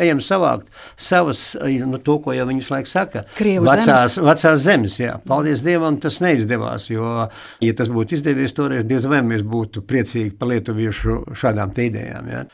[0.00, 3.24] ejam savākt savas, nu, to, ko jau viņi visu laiku saka.
[3.36, 4.18] Krievu vecās, zemes.
[4.30, 4.96] vecās zemes.
[5.02, 5.18] Jā.
[5.28, 6.88] Paldies Dievam, tas neizdevās.
[6.92, 7.28] Jo,
[7.64, 12.32] ja tas būtu izdevies, toreiz diez vai mēs būtu priecīgi par lietuviešu šādām idejām.
[12.32, 12.44] Jā.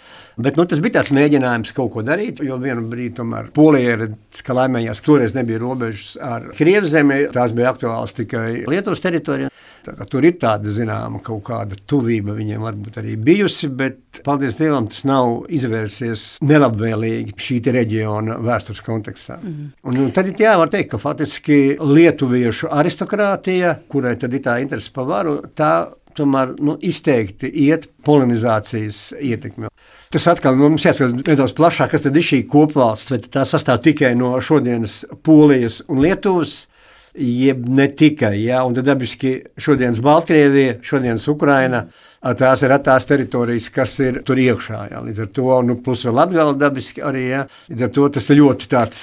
[0.43, 4.41] Bet nu, tas bija tas mēģinājums kaut ko darīt, jo vienu brīdi tomēr Polija redz,
[4.43, 9.52] ka laimējās, toreiz nebija robežas ar Krievijas zemi, tās bija aktuāls tikai Lietuvas teritorijā.
[9.83, 14.87] Tā Tur ir tāda zināma kaut kāda tuvība viņiem varbūt arī bijusi, bet paldies Dievam,
[14.91, 19.41] tas nav izvērsies nelabvēlīgi šī reģiona vēstures kontekstā.
[19.43, 19.73] Mm.
[19.89, 24.61] Un, un tad ir jā, var teikt, ka faktiski lietuviešu aristokrātija, kurai tad ir tā
[24.63, 25.73] interese par varu, tā
[26.17, 29.71] tomēr nu, izteikti iet polinizācijas ietekmi.
[30.13, 33.81] Tas atkal nu, mums jāskatās nedaudz plašāk, kas tad ir šī kopvalsts, vai tā sastāv
[33.85, 36.67] tikai no šodienas Polijas un Lietuvas,
[37.15, 38.37] jeb ne tikai.
[38.45, 38.63] Ja?
[38.65, 41.85] Un tad dabiski šodienas Baltkrievija, šodienas Ukraina.
[42.39, 44.85] Tās ir tās teritorijas, kas ir tur iekšā.
[44.93, 45.03] Jā.
[45.03, 47.25] Līdz ar to, nu, plus vēl atgala dabiski arī.
[47.33, 47.45] Jā.
[47.73, 49.01] Līdz ar to tas ir ļoti tāds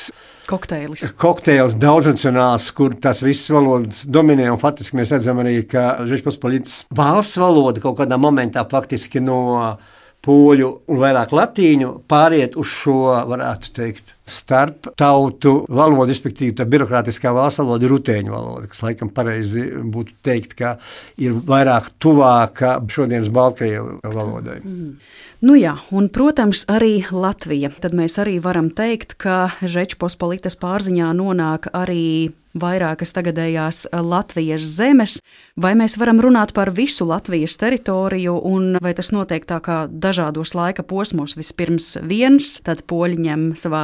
[0.50, 1.04] Kokteilis.
[1.20, 4.48] kokteils, daudznacionāls, kur tas viss valodas dominē.
[4.50, 9.42] Un faktiski mēs redzam arī, ka Žečpospolitas valsts valoda kaut kādā momentā faktiski no
[10.26, 17.34] poļu un vairāk latīņu pāriet uz šo, varētu teikt, starp tautu valodu, respektīvi tā birokrātiskā
[17.36, 20.76] valsts valoda ir rutēņu valoda, kas laikam pareizi būtu teikt, ka
[21.22, 24.60] ir vairāk tuvāka šodienas Baltkrievu valodai.
[24.64, 24.94] Mm.
[25.40, 27.70] Nu jā, un, protams, arī Latvija.
[27.80, 35.20] Tad mēs arī varam teikt, ka Žečpospolitas pārziņā nonāk arī vairākas tagadējās Latvijas zemes.
[35.60, 40.56] Vai mēs varam runāt par visu Latvijas teritoriju, un vai tas notiek tā kā dažādos
[40.58, 41.38] laika posmos?
[41.40, 43.84] Vispirms viens, tad poļi ņem savā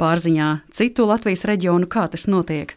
[0.00, 1.90] pārziņā citu Latvijas reģionu.
[1.90, 2.76] Kā tas notiek?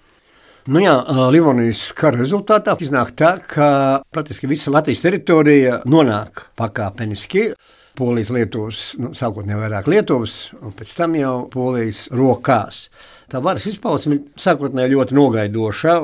[0.67, 0.97] Nu jā,
[1.31, 3.67] Livonijas kara rezultātā iznāk tā, ka
[4.11, 7.53] praktiski visa Latvijas teritorija nonāk pakāpeniski.
[7.97, 12.83] Polijas, Lietuvas, nu, sākotnēji vairāk Lietuvas, un pēc tam jau Polijas rokās.
[13.31, 15.95] Tā varas izpausme sākotnēji ļoti nogaidoša,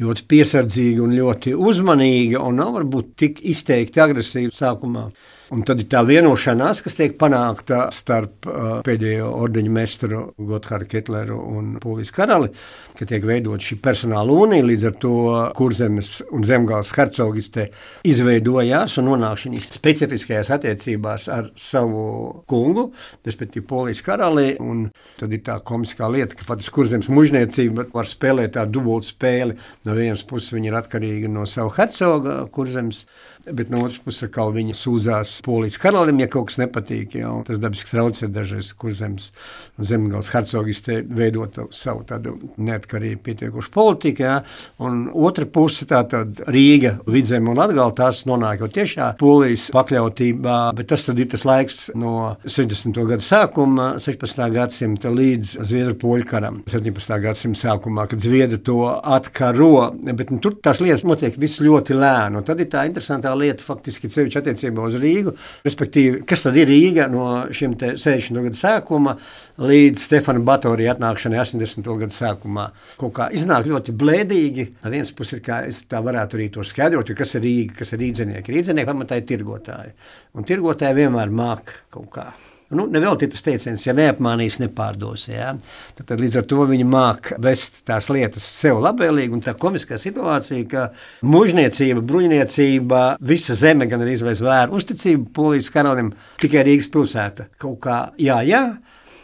[0.00, 5.04] ļoti piesardzīga un ļoti uzmanīga, un nav varbūt tik izteikti agresīva sākumā.
[5.52, 11.36] Un tad ir tā vienošanās, kas tiek panākta starp uh, pēdējo ordeņu meistaru Gotthārdu Ketleru
[11.44, 12.48] un Polijas karali,
[12.96, 15.16] ka tiek veidot šī personāla unija, līdz ar to
[15.58, 17.66] kurzemes un zemgāles hercogiste
[18.08, 22.06] izveidojās un nonāk šīs specifiskajās attiecībās ar savu
[22.48, 22.86] kungu,
[23.28, 24.86] respektīvi Polijas karali, un
[25.20, 29.60] tad ir tā komiskā lieta, ka pat kurzemes mužniecība var spēlēt tādu dubultu spēli.
[29.84, 33.04] No vienas puses viņa ir atkarīga no savu hercoga kurzemes,
[33.46, 37.16] bet no otras puses atkal viņa sūdzās polijas karalim, ja kaut kas nepatīk.
[37.18, 39.30] Ja, tas dabiski traucē dažreiz kurzemes
[39.78, 44.24] un zemgals hercogistē veidot savu tādu neatkarību pietiekušu politiku.
[44.26, 44.36] Ja,
[44.82, 50.58] un otra puse tā tad Rīga, Vidzem un Atgala tās nonāk jau tiešā polijas pakļautībā,
[50.78, 53.02] bet tas tad ir tas laiks no 60.
[53.08, 54.44] gada sākuma, 16.
[54.54, 57.16] gadsimta līdz Zviedru poļu karam, 17.
[57.22, 62.40] gadsimta sākumā, kad Zviedri to atkaro, bet nu, tur tās lietas notiek viss ļoti lēni.
[62.40, 65.34] Un tad ir tā interesantā lieta faktiski ceļš attiecībā uz Rīgu.
[65.66, 68.38] Respektīvi, kas tad ir Rīga no šiem 60.
[68.46, 69.16] gadu sākuma
[69.62, 71.90] līdz Stefana Batorija atnākšanai 80.
[72.04, 72.68] gadu sākumā.
[73.00, 74.68] Kaut kā iznāk ļoti blēdīgi.
[74.84, 77.94] No vienas puses ir kā es tā varētu arī to skaidrot, kas ir Rīga, kas
[77.96, 78.56] ir rīdzenieki.
[78.56, 79.94] Rīdzenieki pamatā ir tirgotāji.
[80.36, 82.30] Un tirgotāji vienmēr māk kaut kā.
[82.72, 85.26] Nu, Nevēl tas teiciens, ja neapmānīs, nepārdos.
[85.28, 85.52] Ja?
[85.98, 89.42] Tad, tad līdz ar to viņi māk vest tās lietas sev labvēlīgi.
[89.44, 90.86] Tā komiskā situācija, ka
[91.28, 97.50] mužniecība, bruņniecība, visa zeme gan arī izvēr uzticību polijas karalim, tikai Rīgas pilsēta.
[97.60, 98.64] Kaut kā jā, jā.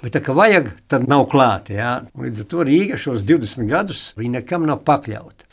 [0.02, 1.74] Bet tā kā vajag, tad nav klāta.
[1.74, 1.94] Ja?
[2.18, 5.48] Līdz ar to Rīga šos 20 gadus nekam nav pakļauta.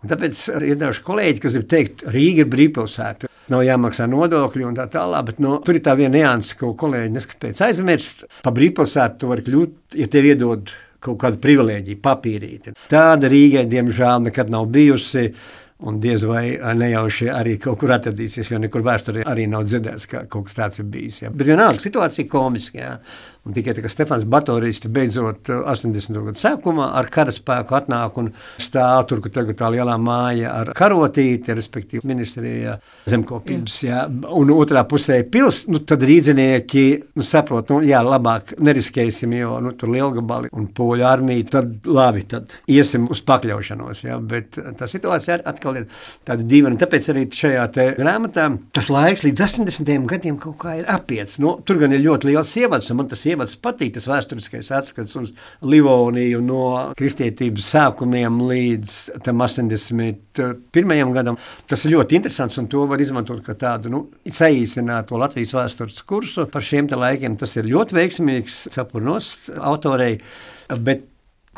[0.00, 3.28] Un tāpēc ir daži kolēģi, kas grib teikt, Rīga ir brīvpilsēta.
[3.50, 7.14] Nav jāmaksā nodokļi un tā tālāk, bet no, tur ir tā viena nianse, ko kolēģi
[7.16, 8.28] neskapēc aizmirst.
[8.44, 10.70] Pa brīvpilsētu tu vari kļūt, ja tev iedod
[11.02, 12.76] kaut kādu privilēģiju, papīrīti.
[12.92, 15.32] Tāda Rīgai, diemžēl, nekad nav bijusi.
[15.80, 20.26] Un diez vai nejauši arī kaut kur atradīsies, jo nekur vēsturē arī nav dzirdēts, ka
[20.28, 21.22] kaut kas tāds ir bijis.
[21.22, 21.30] Jā.
[21.32, 22.76] Bet vienalga situācija komiska.
[22.76, 22.90] Jā.
[23.50, 26.14] Un tikai tā, Stefans Batorijs beidzot 80.
[26.28, 28.28] gadu sākumā ar karaspēku atnāk un
[28.62, 32.76] stāv tur, kur tagad tā lielā māja ar karotīti, respektīvi ministrijā
[33.10, 33.78] zemkopības.
[33.82, 34.04] Jā.
[34.38, 36.84] Un otrā pusē pils, nu tad rīdzinieki
[37.18, 42.22] nu, saprot, nu jā, labāk neriskēsim, jo nu, tur lielgabali un poļu armija, tad labi,
[42.30, 44.04] tad iesim uz pakļaušanos.
[44.06, 44.20] Jā.
[44.30, 45.90] Bet tā situācija atkal ir
[46.28, 46.78] tāda dīvaina.
[46.84, 47.66] Tāpēc arī šajā
[47.98, 48.46] grāmatā
[48.78, 50.06] tas laiks līdz 80.
[50.14, 51.42] gadiem kaut kā ir apiets.
[51.42, 54.68] Nu, tur gan ir ļoti liels ievads, un man tas ievads temats patīk, tas vēsturiskais
[54.76, 55.30] atskats uz
[55.64, 56.64] Livoniju no
[56.98, 61.14] kristietības sākumiem līdz tam 81.
[61.14, 61.38] gadam.
[61.66, 66.46] Tas ir ļoti interesants, un to var izmantot kā tādu nu, saīsināto Latvijas vēstures kursu
[66.50, 67.38] par šiem laikiem.
[67.40, 70.18] Tas ir ļoti veiksmīgs sapurnos autorei.
[70.84, 71.06] Bet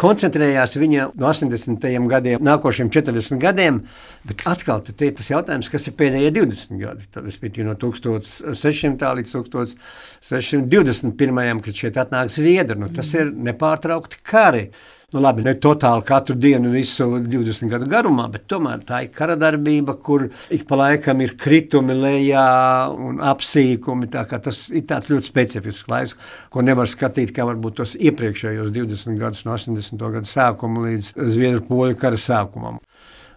[0.00, 1.84] koncentrējās viņa no 80.
[2.10, 3.80] gadiem, nākošiem 40 gadiem,
[4.28, 7.02] bet atkal te ir tas jautājums, kas ir pēdējie 20 gadi.
[7.12, 12.76] Tad es biju no 1600 līdz 1621, kad šeit atnāk zviedri.
[12.80, 14.64] Nu, tas ir nepārtraukti kari.
[15.12, 19.34] Nu, labi, ne totāli katru dienu, visu 20 gadu garumā, bet tomēr tā ir kara
[19.36, 22.44] darbība, kur ik pa laikam ir kritumi lejā
[22.96, 24.08] un apsīkumi.
[24.08, 26.16] Tas ir tāds ļoti specifisks laiks,
[26.48, 30.00] ko nevar skatīt kā varbūt tos iepriekšējos 20 gadus, no 80.
[30.16, 32.80] gada sākuma līdz Zviedru poļu kara sākumam.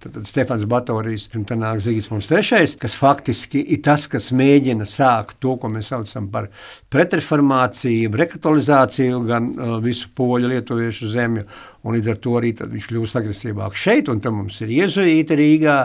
[0.06, 5.40] Tad Stefans Batorijs un tā nāk Zīsmons III, kas faktiski ir tas, kas mēģina sākt
[5.42, 6.52] to, ko mēs saucam par
[6.94, 11.46] pretreformāciju, rekatolizāciju gan uh, visu poļu lietuviešu zemju,
[11.82, 15.80] un līdz ar to arī viņš kļūst agresīvāk šeit, un tam mums ir iezuīta Rīgā.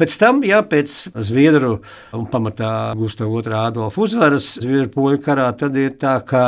[0.00, 0.96] Pēc tam, jā, pēc
[1.28, 1.74] Zviedru
[2.16, 6.46] un pamatā Gustavs II Adolfa uzvaras Zviedru poļu karā, tad ir tā, ka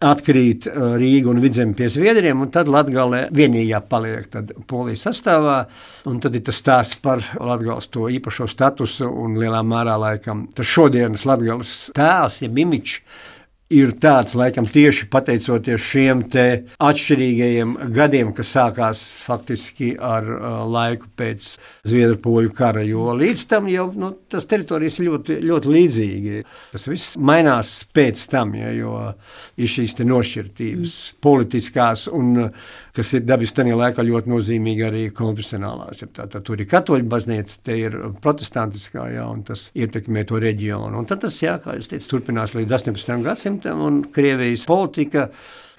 [0.00, 4.28] atkrīt uh, Rīga un Vidzeme pie Zviedriem, un tad Latgale vienīgā paliek
[4.70, 5.58] Polijas sastāvā.
[6.08, 10.68] Un tad ir tas stāsts par Latgales to īpašo statusu un lielā mērā laikam tas
[10.70, 13.02] šodienas Latgales tēls, ja imičs
[13.70, 16.24] ir tāds, laikam, tieši pateicoties šiem
[16.82, 21.46] atšķirīgajiem gadiem, kas sākās faktiski ar uh, laiku pēc
[21.86, 22.82] Zviedru-Poļu kara.
[22.86, 26.42] Jo līdz tam jau nu, tas teritorijas ļoti, ļoti līdzīgi.
[26.74, 28.96] Tas viss mainās pēc tam, ja, jo
[29.60, 31.20] ir šīs nošķirtības mm.
[31.22, 32.50] politiskās un
[32.96, 36.02] kas ir dabiski tajā laikā ļoti nozīmīgi arī konfesionālās.
[36.16, 40.98] Tā, tā, tur ir katoļu baznīca, te ir protestantiskā, jā, un tas ietekmē to reģionu.
[40.98, 43.22] Un tad tas, jā, kā jūs teicat, turpinās līdz 18.
[43.24, 45.28] gadsimtam, un Krievijas politika.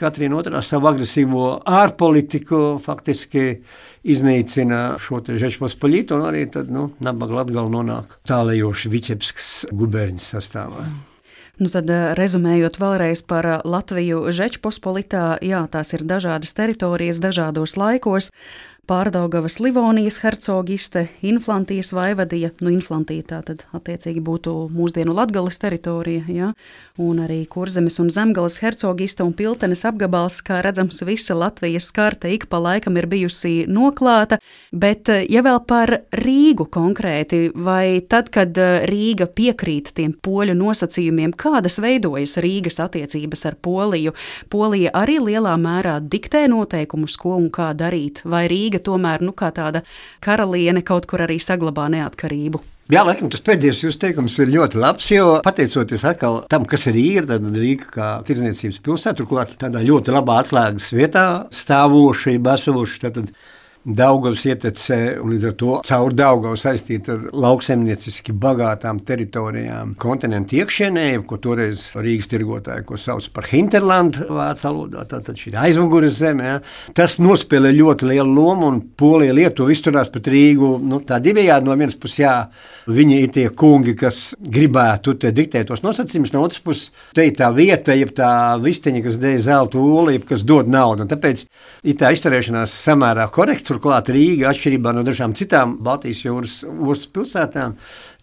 [0.01, 3.45] Katrīna otrā savu agresīvo ārpolitiku faktiski
[4.01, 10.89] iznīcina šo Žečpospoļītu, un arī tad, nu, Nabaga Latgala nonāk tālējoši Viķepskas guberņas sastāvā.
[11.61, 17.75] Nu tad, eh, rezumējot vēlreiz par eh, Latviju Žečpospolitā, jā, tās ir dažādas teritorijas, dažādos
[17.77, 18.31] laikos.
[18.91, 26.49] Pārdaugavas Livonijas hercogiste, Inflantijas vaivadija, nu Inflantija tā tad attiecīgi būtu mūsdienu Latgales teritorija, ja?
[26.99, 32.49] un arī Kurzemes un Zemgales hercogiste un Piltenes apgabals, kā redzams, visa Latvijas karta ik
[32.51, 34.41] pa laikam ir bijusi noklāta,
[34.75, 41.31] bet ja vēl par Rīgu konkrēti, vai tad, kad eh, Rīga piekrīt tiem poļu nosacījumiem,
[41.39, 44.17] kādas veidojas Rīgas attiecības ar Poliju,
[44.51, 49.83] Polija arī lielā mērā diktē noteikumus, ko un kā darīt, vai Rīga tomēr nu, tāda
[50.23, 52.61] karaliene kaut kur arī saglabā neatkarību.
[52.91, 56.97] Jā, laikam tas pēdējais jūsu teikums ir ļoti labs, jo pateicoties atkal tam, kas ir
[56.97, 61.25] Rīga, tad Rīga kā tirdzniecības pilsēta, turklāt tādā ļoti labā atslēgas vietā
[61.55, 62.99] stāvoša, esoša.
[63.05, 63.31] Tad, tad
[63.81, 71.05] Daugavas ietecē un līdz ar to caur Daugavu saistīta ar lauksemnieciski bagātām teritorijām kontinentu iekšienē,
[71.25, 76.45] ko toreiz Rīgas tirgotāji ko sauc par Hinterlandu vācu valodā, tātad šī aizmugures zeme.
[76.45, 76.59] Ja.
[76.93, 81.79] Tas nospēlē ļoti lielu lomu un Polija Lietuva izturās pret Rīgu nu, tā divējādi no
[81.79, 82.35] vienas puses, jā,
[82.85, 87.33] viņi ir tie kungi, kas gribētu te diktēt tos nosacījumus, no otras puses, te ir
[87.39, 88.29] tā vieta, jeb tā
[88.61, 91.47] visteņa, kas dēļ zelta olību, kas dod naudu, un tāpēc
[91.81, 97.77] ir tā izturēšanās samērā korekta Turklāt Rīga, atšķirībā no dažām citām Baltijas jūras ostas pilsētām,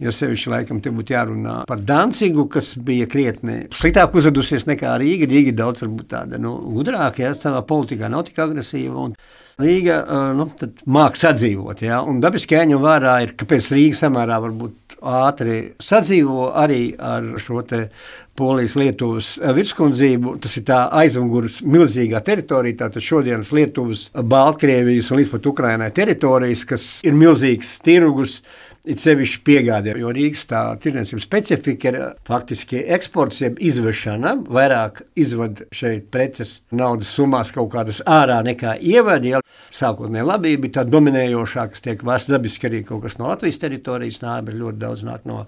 [0.04, 5.30] jo sevišķi laikam te būtu jārunā par Dancigu, kas bija krietni sliktāk uzvedusies nekā Rīga.
[5.30, 9.08] Rīga daudz varbūt tāda nu, gudrāka, ja savā politikā nav tik agresīva.
[9.08, 9.16] Un,
[9.58, 10.02] Rīga
[10.38, 10.44] nu,
[10.86, 11.80] mākslinieks sadzīvot.
[11.82, 12.02] Ja?
[12.22, 14.36] Dabiski jāņem vērā, ir, kāpēc Rīga samērā
[15.08, 17.64] ātri sadzīvo arī ar šo
[18.38, 20.36] Polijas-Lietuvas virskundzību.
[20.44, 26.64] Tas ir tā aizmugures milzīgā teritorija, tātad šodienas Lietuvas, Baltkrievijas un līdz pat Ukrainai teritorijas,
[26.68, 28.40] kas ir milzīgs tirgus
[28.88, 34.36] It sevišķi piegādē, jo Rīgas tā tirdzniecības specifika ir faktiski eksports, jeb izvešana.
[34.48, 39.42] Vairāk izvada šeit preces naudas summās kaut kādas ārā nekā ievada.
[39.74, 44.22] Sākotnēji labība bija tā dominējošā, kas tiek vēsta dabiski arī kaut kas no Latvijas teritorijas,
[44.24, 45.42] nāk, bet ļoti daudz nāk no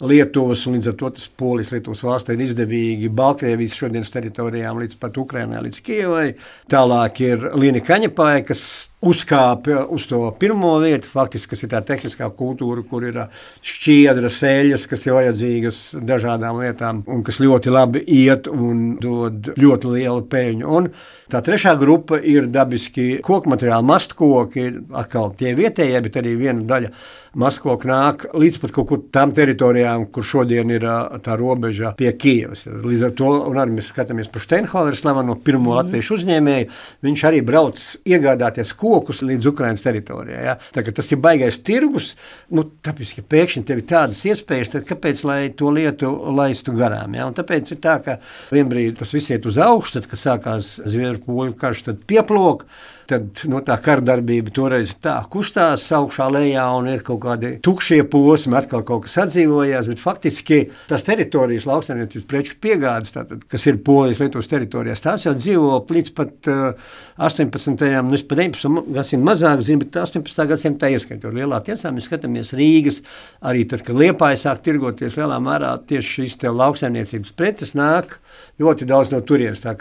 [0.00, 4.98] Lietuvas, un līdz ar to tas polijas Lietuvas valstī ir izdevīgi Baltkrievijas šodienas teritorijām līdz
[5.02, 6.26] pat Ukrainai, līdz Kievai.
[6.72, 8.62] Tālāk ir Līna Kaņepāja, kas
[9.06, 13.20] uzkāpa uz to pirmo vietu, faktiski, kas ir tā tehniskā kultūra, kur ir
[13.64, 19.92] šķiedras, eļļas, kas ir vajadzīgas dažādām lietām un kas ļoti labi iet un dod ļoti
[19.96, 20.72] lielu peļņu.
[20.78, 20.90] Un
[21.32, 26.92] tā trešā grupa ir dabiski koku materiāli, mastkoki, atkal tie vietējie, bet arī viena daļa
[27.36, 30.86] Maskoka nāk līdz pat kaut kur tām teritorijām, kur šodien ir
[31.24, 32.64] tā robeža pie Kievas.
[32.64, 35.76] Līdz ar to, un arī mēs skatāmies par Steinholeru slaveno pirmo mm.
[35.82, 36.70] latviešu uzņēmēju,
[37.04, 40.42] viņš arī brauc iegādāties kokus līdz Ukrainas teritorijai.
[40.48, 40.56] Ja?
[40.96, 42.14] Tas ir baigais tirgus,
[42.54, 45.22] nu, tāpēc, ka pēkšņi tev ir tādas iespējas, tad kāpēc
[45.58, 47.16] to lietu laistu garām?
[47.18, 47.28] Ja?
[47.28, 48.18] Un tāpēc ir tā, ka
[48.54, 52.68] vienbrīd tas viss iet uz augšu, tad, kad sākās Zviedru poļu karš, tad pieplūka
[53.10, 58.56] tad nu, tā kardarbība toreiz tā kustās augšā lejā un ir kaut kādi tukšie posmi,
[58.58, 64.20] atkal kaut kas atdzīvojās, bet faktiski tas teritorijas lauksaimniecības preču piegādes, tātad, kas ir Polijas
[64.22, 66.88] Lietuvas teritorijās, tās jau dzīvo līdz pat uh,
[67.22, 67.86] 18.
[68.06, 68.82] nu, pat 19.
[68.96, 70.46] gadsimtam mazāk, zinu, bet 18.
[70.50, 73.02] gadsimta ieskaitot lielā tiesā, mēs skatāmies Rīgas,
[73.46, 78.18] arī tad, kad Liepāja sāk tirgoties lielā mērā tieši šīs lauksaimniecības preces nāk
[78.62, 79.62] ļoti daudz no turienes.
[79.64, 79.74] Tā,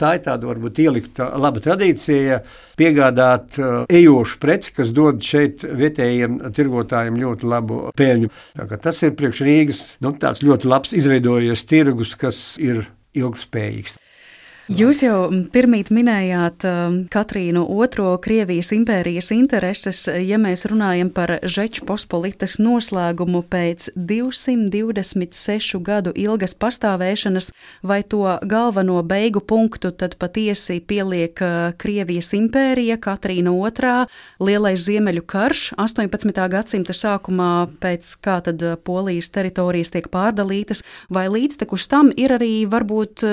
[0.00, 2.40] tā ir tāda varbūt ielikta laba tradīcija
[2.80, 8.32] piegādāt uh, ejošu preci, kas dod šeit vietējiem tirgotājiem ļoti labu peļņu.
[8.82, 12.86] Tas ir priekš Rīgas nu, ļoti labs izveidojies tirgus, kas ir
[13.18, 14.01] ilgspējīgs.
[14.70, 16.62] Jūs jau pirmīt minējāt
[17.10, 26.12] Katrīnu II Krievijas impērijas intereses, ja mēs runājam par Žeču pospolitas noslēgumu pēc 226 gadu
[26.14, 27.50] ilgas pastāvēšanas,
[27.82, 31.42] vai to galveno beigu punktu tad patiesi pieliek
[31.82, 34.06] Krievijas impērija, Katrīna II,
[34.46, 36.38] lielais ziemeļu karš 18.
[36.54, 43.26] gadsimta sākumā, pēc kā tad Polijas teritorijas tiek pārdalītas, vai līdztekus tam ir arī varbūt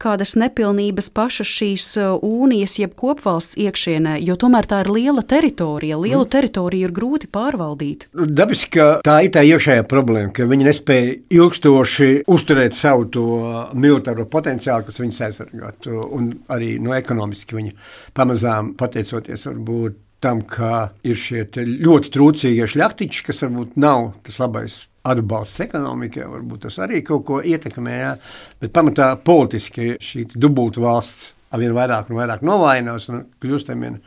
[0.00, 5.98] kādas nepilnības pašas šīsūnijas, uh, jeb kopvalsts iekšienē, jo tomēr tā ir liela teritorija.
[6.00, 6.30] Lielu mm.
[6.34, 8.08] teritoriju ir grūti pārvaldīt.
[8.16, 13.26] Nu, dabiski, ka tā ir tā iekšējā problēma, ka viņi nespēja ilgstoši uzturēt savu to
[13.76, 17.74] militāro potenciālu, kas viņus aizsargātu, un arī no ekonomiski viņi
[18.16, 24.78] pamazām pateicoties varbūt tam, ka ir šie ļoti trūcīgie šļaktiķi, kas varbūt nav tas labais
[25.08, 27.98] atbalsts ekonomikai, varbūt tas arī kaut ko ietekmē.
[28.02, 28.14] Jā.
[28.60, 33.98] Bet pamatā politiski šī dubultu valsts arvien vairāk un vairāk novājinās un kļūst arvien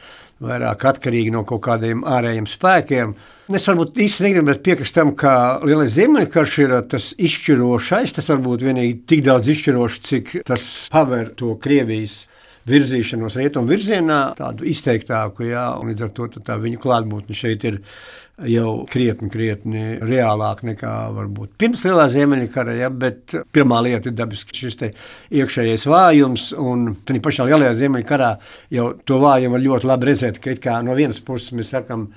[0.43, 3.15] vairāk atkarīgi no kaut kādiem ārējiem spēkiem.
[3.53, 8.15] Es varbūt īsti negribu piekrist tam, ka Lielais Ziemeļkarš ir tas izšķirošais.
[8.17, 12.23] Tas varbūt vienīgi tik daudz izšķirošs, cik tas paver to Krievijas
[12.69, 17.79] virzīšanos rietumu virzienā, tādu izteiktāku, jā, un līdz ar to tā viņu klātbūtne šeit ir
[18.49, 22.75] jau krietni, krietni reālāk nekā varbūt pirms Lielā Ziemeļa kara.
[22.77, 28.31] Ja, bet pirmā lieta ir dabiski šis iekšējais vājums, un tā pašā Lielajā Ziemeļa karā
[28.73, 32.09] jau to vājumu var ļoti labi redzēt, ka no vienas puses mēs sakām,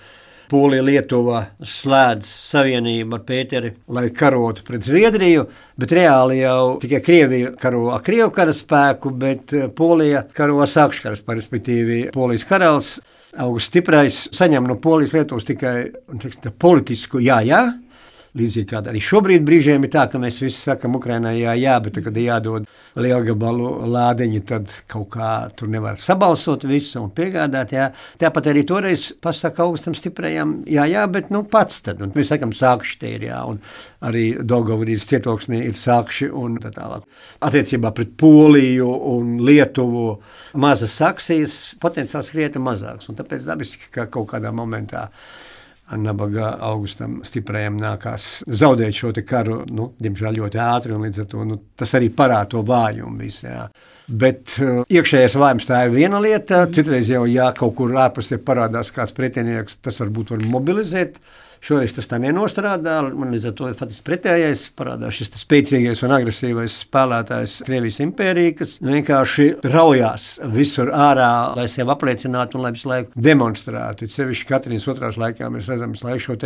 [0.51, 5.47] Polija, Lietuva slēdz savienību ar Pēteri, lai karotu pret Zviedriju,
[5.80, 11.09] bet reāli jau tikai Krievija karo ar Krievu karaspēku, bet eh, Polija karo ar Sākšu
[11.09, 12.97] karaspēku, respektīvi Polijas karalis.
[13.36, 15.74] Augusts Stiprais saņem no Polijas Lietuvas tikai
[16.22, 17.66] teiksim, politisku jā, jā,
[18.37, 22.01] Līdzīgi kā arī šobrīd brīžiem ir tā, ka mēs visi sakam Ukrainai jā, jā, bet
[22.05, 22.66] kad ir jādod
[23.01, 27.72] lielgabalu lādiņi, tad kaut kā tur nevar sabalsot visu un piegādāt.
[27.76, 27.87] Jā.
[28.20, 32.03] Tāpat arī toreiz pasaka augstam stiprajam, jā, jā, bet nu pats tad.
[32.05, 33.61] Un mēs sakam sākši te ir, jā, un
[34.05, 37.09] arī Dogovārīs cietoksnī ir sākši un tā tālāk.
[37.47, 40.07] Attiecībā pret Poliju un Lietuvu
[40.61, 43.09] mazas saksijas potenciāls krietni mazāks.
[43.11, 45.09] Un tāpēc dabiski, ka kaut kādā momentā
[45.95, 51.45] Nabaga augustam stiprajam nākās zaudēt šo karu, nu, diemžēl ļoti ātri, un līdz ar to
[51.47, 53.68] nu, tas arī parāda to vājumu visā.
[54.07, 58.91] Bet uh, iekšējais vājums tā ir viena lieta, citreiz jau, ja kaut kur ārpusē parādās
[58.95, 62.98] kāds pretinieks, tas varbūt var mobilizēt uh, Šoreiz tas tā nenostrādā.
[63.16, 64.66] Man līdz ar to ir faktiski pretējais.
[64.76, 71.92] Parādās šis spēcīgais un agresīvais spēlētājs Krievijas impērijā, kas vienkārši raujās visur ārā, lai sevi
[71.94, 74.07] apliecinātu un lai visu laiku demonstrētu.
[74.07, 76.36] It sevišķi Katrīnas otrās laikā mēs redzam šo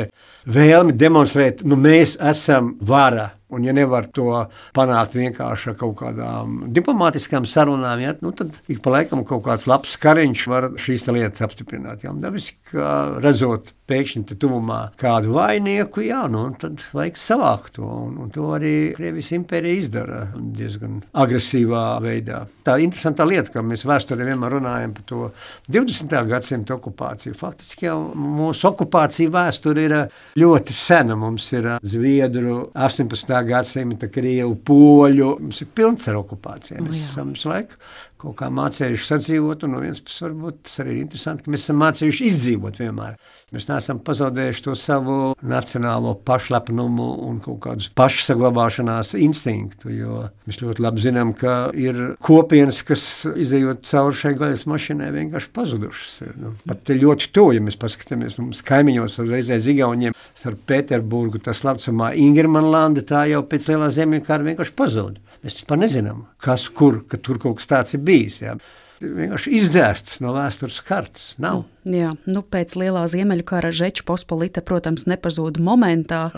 [0.46, 3.30] vēlmi demonstrēt, nu mēs esam vara.
[3.50, 4.44] Un, ja nevar to
[4.76, 9.66] panākt vienkārši ar kaut kādām diplomātiskām sarunām, ja, nu, tad ik pa laikam kaut kāds
[9.66, 12.04] labs kariņš var šīs lietas apstiprināt.
[12.06, 12.14] Ja.
[12.14, 12.78] Dabiski,
[13.24, 17.86] redzot pēkšņi tuvumā kādu vainieku, jā, nu, tad vajag savākt to.
[17.86, 20.20] Un, un to arī Krievijas impērija izdara
[20.56, 22.44] diezgan agresīvā veidā.
[22.66, 25.30] Tā ir interesanta lieta, ka mēs vēsturē vienmēr runājam par to
[25.72, 26.16] 20.
[26.30, 27.36] gadsimta okupāciju.
[27.38, 29.96] Faktiski jau mūsu okupācija vēsture ir
[30.40, 31.18] ļoti sena.
[31.20, 33.34] Mums ir Zviedru, 18.
[33.48, 35.32] gadsimta Krievu, Poļu.
[35.40, 36.86] Mums ir pilns ar okupācijām.
[36.86, 37.80] Mēs esam visu laiku
[38.20, 41.64] kaut kā mācījuši sadzīvot, un no vienas puses varbūt tas arī ir interesanti, ka mēs
[41.64, 43.16] esam mācījuši izdzīvot vienmēr.
[43.50, 50.84] Mēs neesam pazaudējuši to savu nacionālo pašlepnumu un kaut kādus pašsaglabāšanās instinktu, jo mēs ļoti
[50.84, 56.14] labi zinām, ka ir kopienas, kas izējot cauri šai gaļas mašīnai vienkārši pazudušas.
[56.38, 62.12] Nu, pat ļoti tuvu, ja mēs paskatāmies mums kaimiņos uzreizē Zigauniem starp Pēterburgu, tas laucamā
[62.20, 65.20] Ingermanlanda, tā jau pēc lielā zemļkara vienkārši pazuda.
[65.40, 68.09] Mēs vispār nezinām, kas kur, ka tur kaut kas tāds ir bijis.
[68.42, 68.56] Jā.
[69.00, 71.30] Vienkārši izdzēsts no vēstures kartes.
[71.40, 71.64] Nav.
[71.88, 76.28] Jā, nu, pēc lielā ziemeļu kara Žeča pospolita, protams, nepazuda momentā.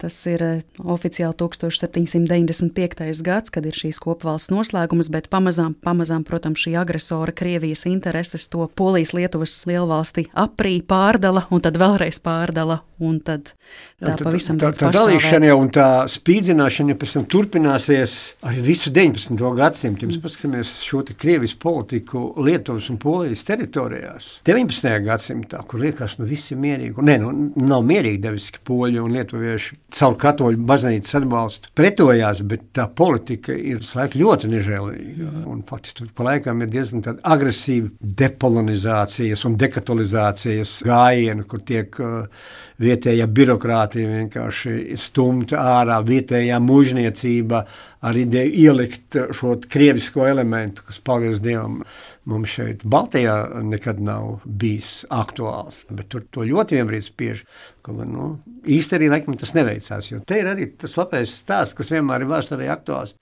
[0.00, 3.20] Tas ir eh, oficiāli 1795.
[3.26, 8.64] gads, kad ir šīs kopvalsts noslēgums, bet pamazām, pamazām, protams, šī agresora Krievijas intereses to
[8.80, 12.80] Polijas-Lietuvas lielvalsti aprī pārdala un tad vēlreiz pārdala.
[12.98, 13.52] Un tad
[14.00, 18.14] tā, tā pavisam tā, tā, tā dalīšana jau un tā spīdzināšana ja pēc tam turpināsies
[18.48, 19.38] arī visu 19.
[19.60, 20.08] gadsimtu.
[20.08, 21.97] Mēs paskatāmies šo Krievijas politiku
[22.48, 24.30] Lietuvas un Polijas teritorijās.
[24.46, 24.78] 19.
[24.78, 25.04] 19.
[25.04, 27.02] gadsimtā, kur liekas, ka nu, viss ir mierīgi.
[27.04, 27.32] Nē, nu,
[27.66, 33.82] nav mierīgi deviski poļi un lietuvieši caur katoļu baznīcas atbalstu pretojās, bet tā politika ir
[33.82, 35.30] ļoti nežēlīga.
[35.48, 42.26] Un faktiski tur pa laikam ir diezgan agresīva depolonizācijas un dekatolizācijas gājiena, kur tiek uh,
[42.82, 47.64] vietējā birokrātija vienkārši stumta ārā, vietējā mužniecība
[48.00, 51.80] ar ideju ielikt šo krievisko elementu, kas, paldies Dievam,
[52.28, 55.84] mums šeit Baltijā nekad nav bijis aktuāls.
[55.90, 57.44] Bet tur to ļoti vienbrīd spiež.
[57.88, 58.30] Nu,
[58.68, 62.32] īstenībā arī laikam tas neveicās, jo te ir arī tas labais stāsts, kas vienmēr ir
[62.32, 63.14] vēsturē aktuāls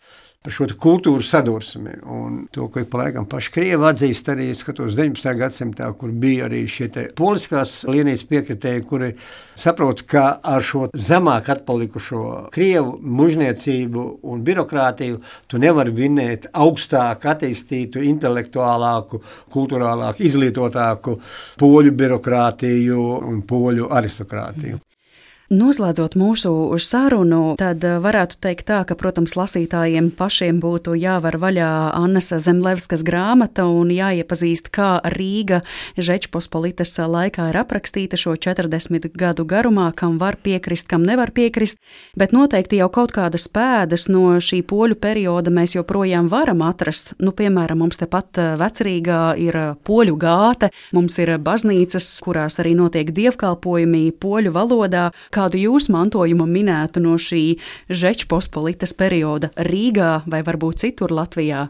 [0.46, 1.96] par šo kultūru sadursmi.
[2.06, 5.32] Un to, ko pa laikam paši krievi atzīst, arī skatos 19.
[5.40, 6.86] gadsimtā, kur bija arī šie
[7.18, 9.10] poliskās līnijas piekritēji, kuri
[9.58, 12.22] saprot, ka ar šo zemāk atpalikušo
[12.54, 15.18] krievu mužniecību un birokrātiju
[15.50, 21.18] tu nevari vinēt augstāk attīstītu, intelektuālāku, kulturālāku, izglītotāku
[21.58, 24.85] poļu birokrātiju un poļu aristokrātiju.
[25.46, 26.50] Noslēdzot mūsu
[26.82, 33.04] sarunu, tad eh, varētu teikt tā, ka, protams, lasītājiem pašiem būtu jāvar vaļā Annas Zemlevskas
[33.06, 35.60] grāmata un jāiepazīst, kā Rīga
[35.94, 41.78] Žečpospolitas laikā ir aprakstīta šo 40 gadu garumā, kam var piekrist, kam nevar piekrist,
[42.18, 47.14] bet noteikti jau kaut kādas pēdas no šī poļu perioda mēs joprojām varam atrast.
[47.22, 53.14] Nu, piemēram, mums tepat eh, vecrīgā ir poļu gāte, mums ir baznīcas, kurās arī notiek
[53.14, 55.06] dievkalpojumi poļu valodā
[55.36, 57.44] kādu jūs mantojumu minētu no šī
[57.92, 61.66] Žečpospolitas perioda Rīgā vai varbūt citur Latvijā?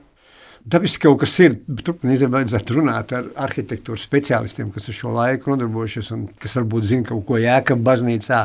[0.66, 5.52] Dabiski kaut kas ir, bet tur vajadzētu runāt ar arhitektūras speciālistiem, kas ar šo laiku
[5.52, 8.40] nodarbojušies un kas varbūt zina kaut ko jēkab baznīcā,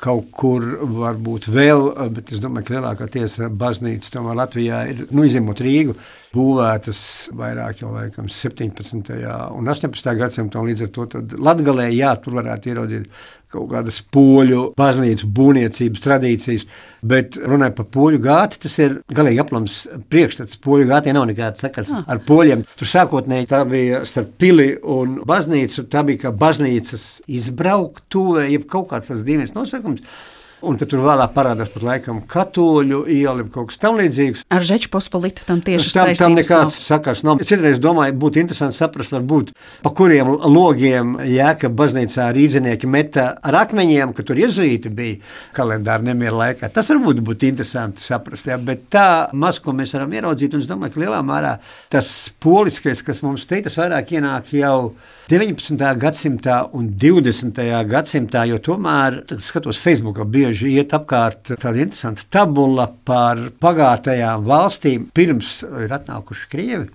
[0.00, 5.26] kaut kur varbūt vēl, bet es domāju, ka lielākā tiesa baznīca tomēr Latvijā ir, nu,
[5.28, 5.96] izņemot Rīgu,
[6.34, 7.02] būvētas
[7.36, 9.12] vairāk jau laikam 17.
[9.56, 10.14] un 18.
[10.20, 11.06] gadsimtā, un līdz ar to
[11.42, 13.10] Latgalē, jā, tur varētu ieraudzīt
[13.50, 16.66] kaut kādas poļu baznīcu būvniecības tradīcijas,
[17.02, 19.80] bet runājot par poļu gāti, tas ir galīgi aplams
[20.12, 20.60] priekšstats.
[20.62, 22.04] Poļu gātī nav nekāda sakars ah.
[22.06, 22.62] ar poļiem.
[22.78, 28.92] Tur sākotnēji tā bija starp pili un baznīcu, tā bija kā baznīcas izbrauktuve, jeb kaut
[28.92, 29.89] kāds tas dīvains nosaukums.
[29.96, 30.39] comes.
[30.60, 34.42] Un tad tur vēlāk parādās pat laikam katoļu iela, kaut kas tamlīdzīgs.
[34.52, 36.82] Ar Žeču pospolitu tam tieši tam, tam nekāds nav.
[36.84, 37.40] sakars nav.
[37.40, 39.54] Es citreiz domāju, būtu interesanti saprast, varbūt,
[39.84, 45.20] pa kuriem logiem Jēka baznīcā rīznieki meta ar akmeņiem, ka tur iezuīti bija
[45.56, 46.68] kalendāra nemiera laikā.
[46.74, 50.68] Tas varbūt būtu interesanti saprast, jā, bet tā maz, ko mēs varam ieraudzīt, un es
[50.68, 51.54] domāju, ka lielā mērā
[51.92, 54.92] tas poliskais, kas mums te tas vairāk ienāk jau
[55.30, 55.78] 19.
[56.02, 57.60] gadsimtā un 20.
[57.86, 65.60] gadsimtā, jo tomēr, skatos Facebookā, bieži iet apkārt tāda interesanta tabula par pagātajām valstīm, pirms
[65.84, 66.88] ir atnākuši Krievi.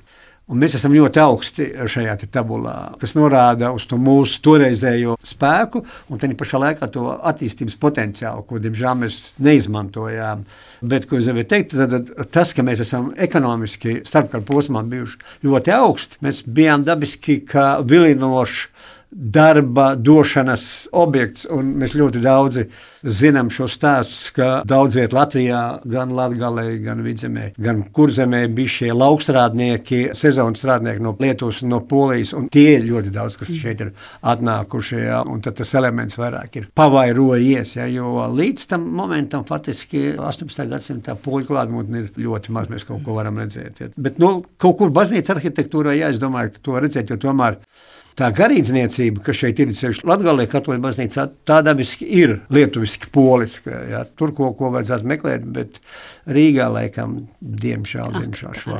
[0.45, 5.81] Un mēs esam ļoti augsti šajā tabulā, kas norāda uz to mūsu toreizējo spēku
[6.13, 10.43] un tā pašā laikā to attīstības potenciālu, ko, diemžēl, mēs neizmantojām.
[10.85, 15.73] Bet, ko es gribēju teikt, tad tas, ka mēs esam ekonomiski starpkara posmā bijuši ļoti
[15.79, 17.39] augsti, mēs bijām dabiski
[17.89, 18.69] vilinoši
[19.11, 21.45] darba došanas objekts.
[21.51, 22.65] Mēs ļoti daudzi
[23.05, 26.49] zinām šo stāstu, ka daudz vietā Latvijā, gan Latvijā,
[26.83, 32.33] gan Vidzemē, gan Kurzemē bija šie laukstrādnieki, sezonas strādnieki no Lietuvas un no Polijas.
[32.37, 33.93] Un tie ir ļoti daudz, kas šeit ir
[34.25, 34.99] atnākuši.
[35.05, 37.75] Ja, tad tas elements vairāk ir pavairojies.
[37.77, 40.65] Ja, jo līdz tam momentam, faktiski 18.
[40.71, 42.71] gadsimta poļu klātbūtne ir ļoti maz.
[42.73, 43.81] Mēs kaut ko varam redzēt.
[43.81, 43.91] Ja.
[43.95, 47.61] Bet nu, kaut kur baznīcas arhitektūrā, jā, es domāju, ka to redzēt, jo tomēr
[48.19, 53.81] tā garīdzniecība, kas šeit ir sevišķi Latvijā, katoļu baznīcā, tā dabiski ir lietuviski poliska.
[53.91, 54.05] Jā.
[54.17, 55.81] Tur ko, ko vajadzētu meklēt, bet
[56.25, 58.79] Rīgā laikam, diemžēl, diemžēl šo.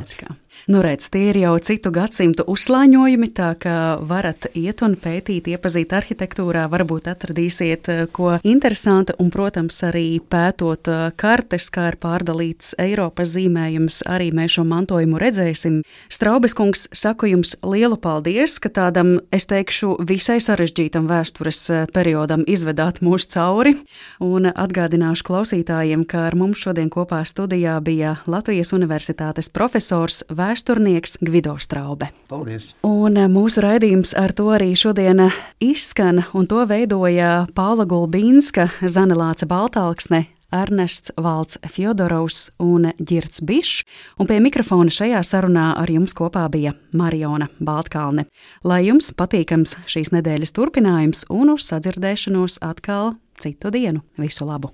[0.66, 5.92] Nu, redz, tie ir jau citu gadsimtu uzslāņojumi, tā ka varat iet un pētīt, iepazīt
[5.94, 12.74] arhitektūrā, varbūt atradīsiet eh, ko interesantu, un, protams, arī pētot eh, kartes, kā ir pārdalīts
[12.82, 15.84] Eiropas zīmējums, arī mēs šo mantojumu redzēsim.
[16.10, 22.42] Straubes kungs, saku jums lielu paldies, ka tādam, es teikšu, visai sarežģītam vēstures eh, periodam
[22.50, 23.76] izvedāt mūs cauri,
[24.18, 31.18] un atgādināšu klausītājiem, ka ar mums šodien kopā studijā bija Latvijas Universitātes profesors vēstures vēsturnieks
[31.20, 32.10] Gvido Straube.
[32.30, 32.72] Paldies!
[32.88, 38.70] Un eh, mūsu raidījums ar to arī šodien eh, izskan, un to veidoja Paula Gulbīnska,
[38.88, 40.26] Zanelāca Baltāksne,
[40.56, 43.84] Ernests Valds Fjodorovs un Girts Bišs,
[44.22, 48.30] un pie mikrofona šajā sarunā ar jums kopā bija Mariona Baltkalne.
[48.64, 54.06] Lai jums patīkams šīs nedēļas turpinājums un uz sadzirdēšanos atkal citu dienu.
[54.22, 54.72] Visu labu!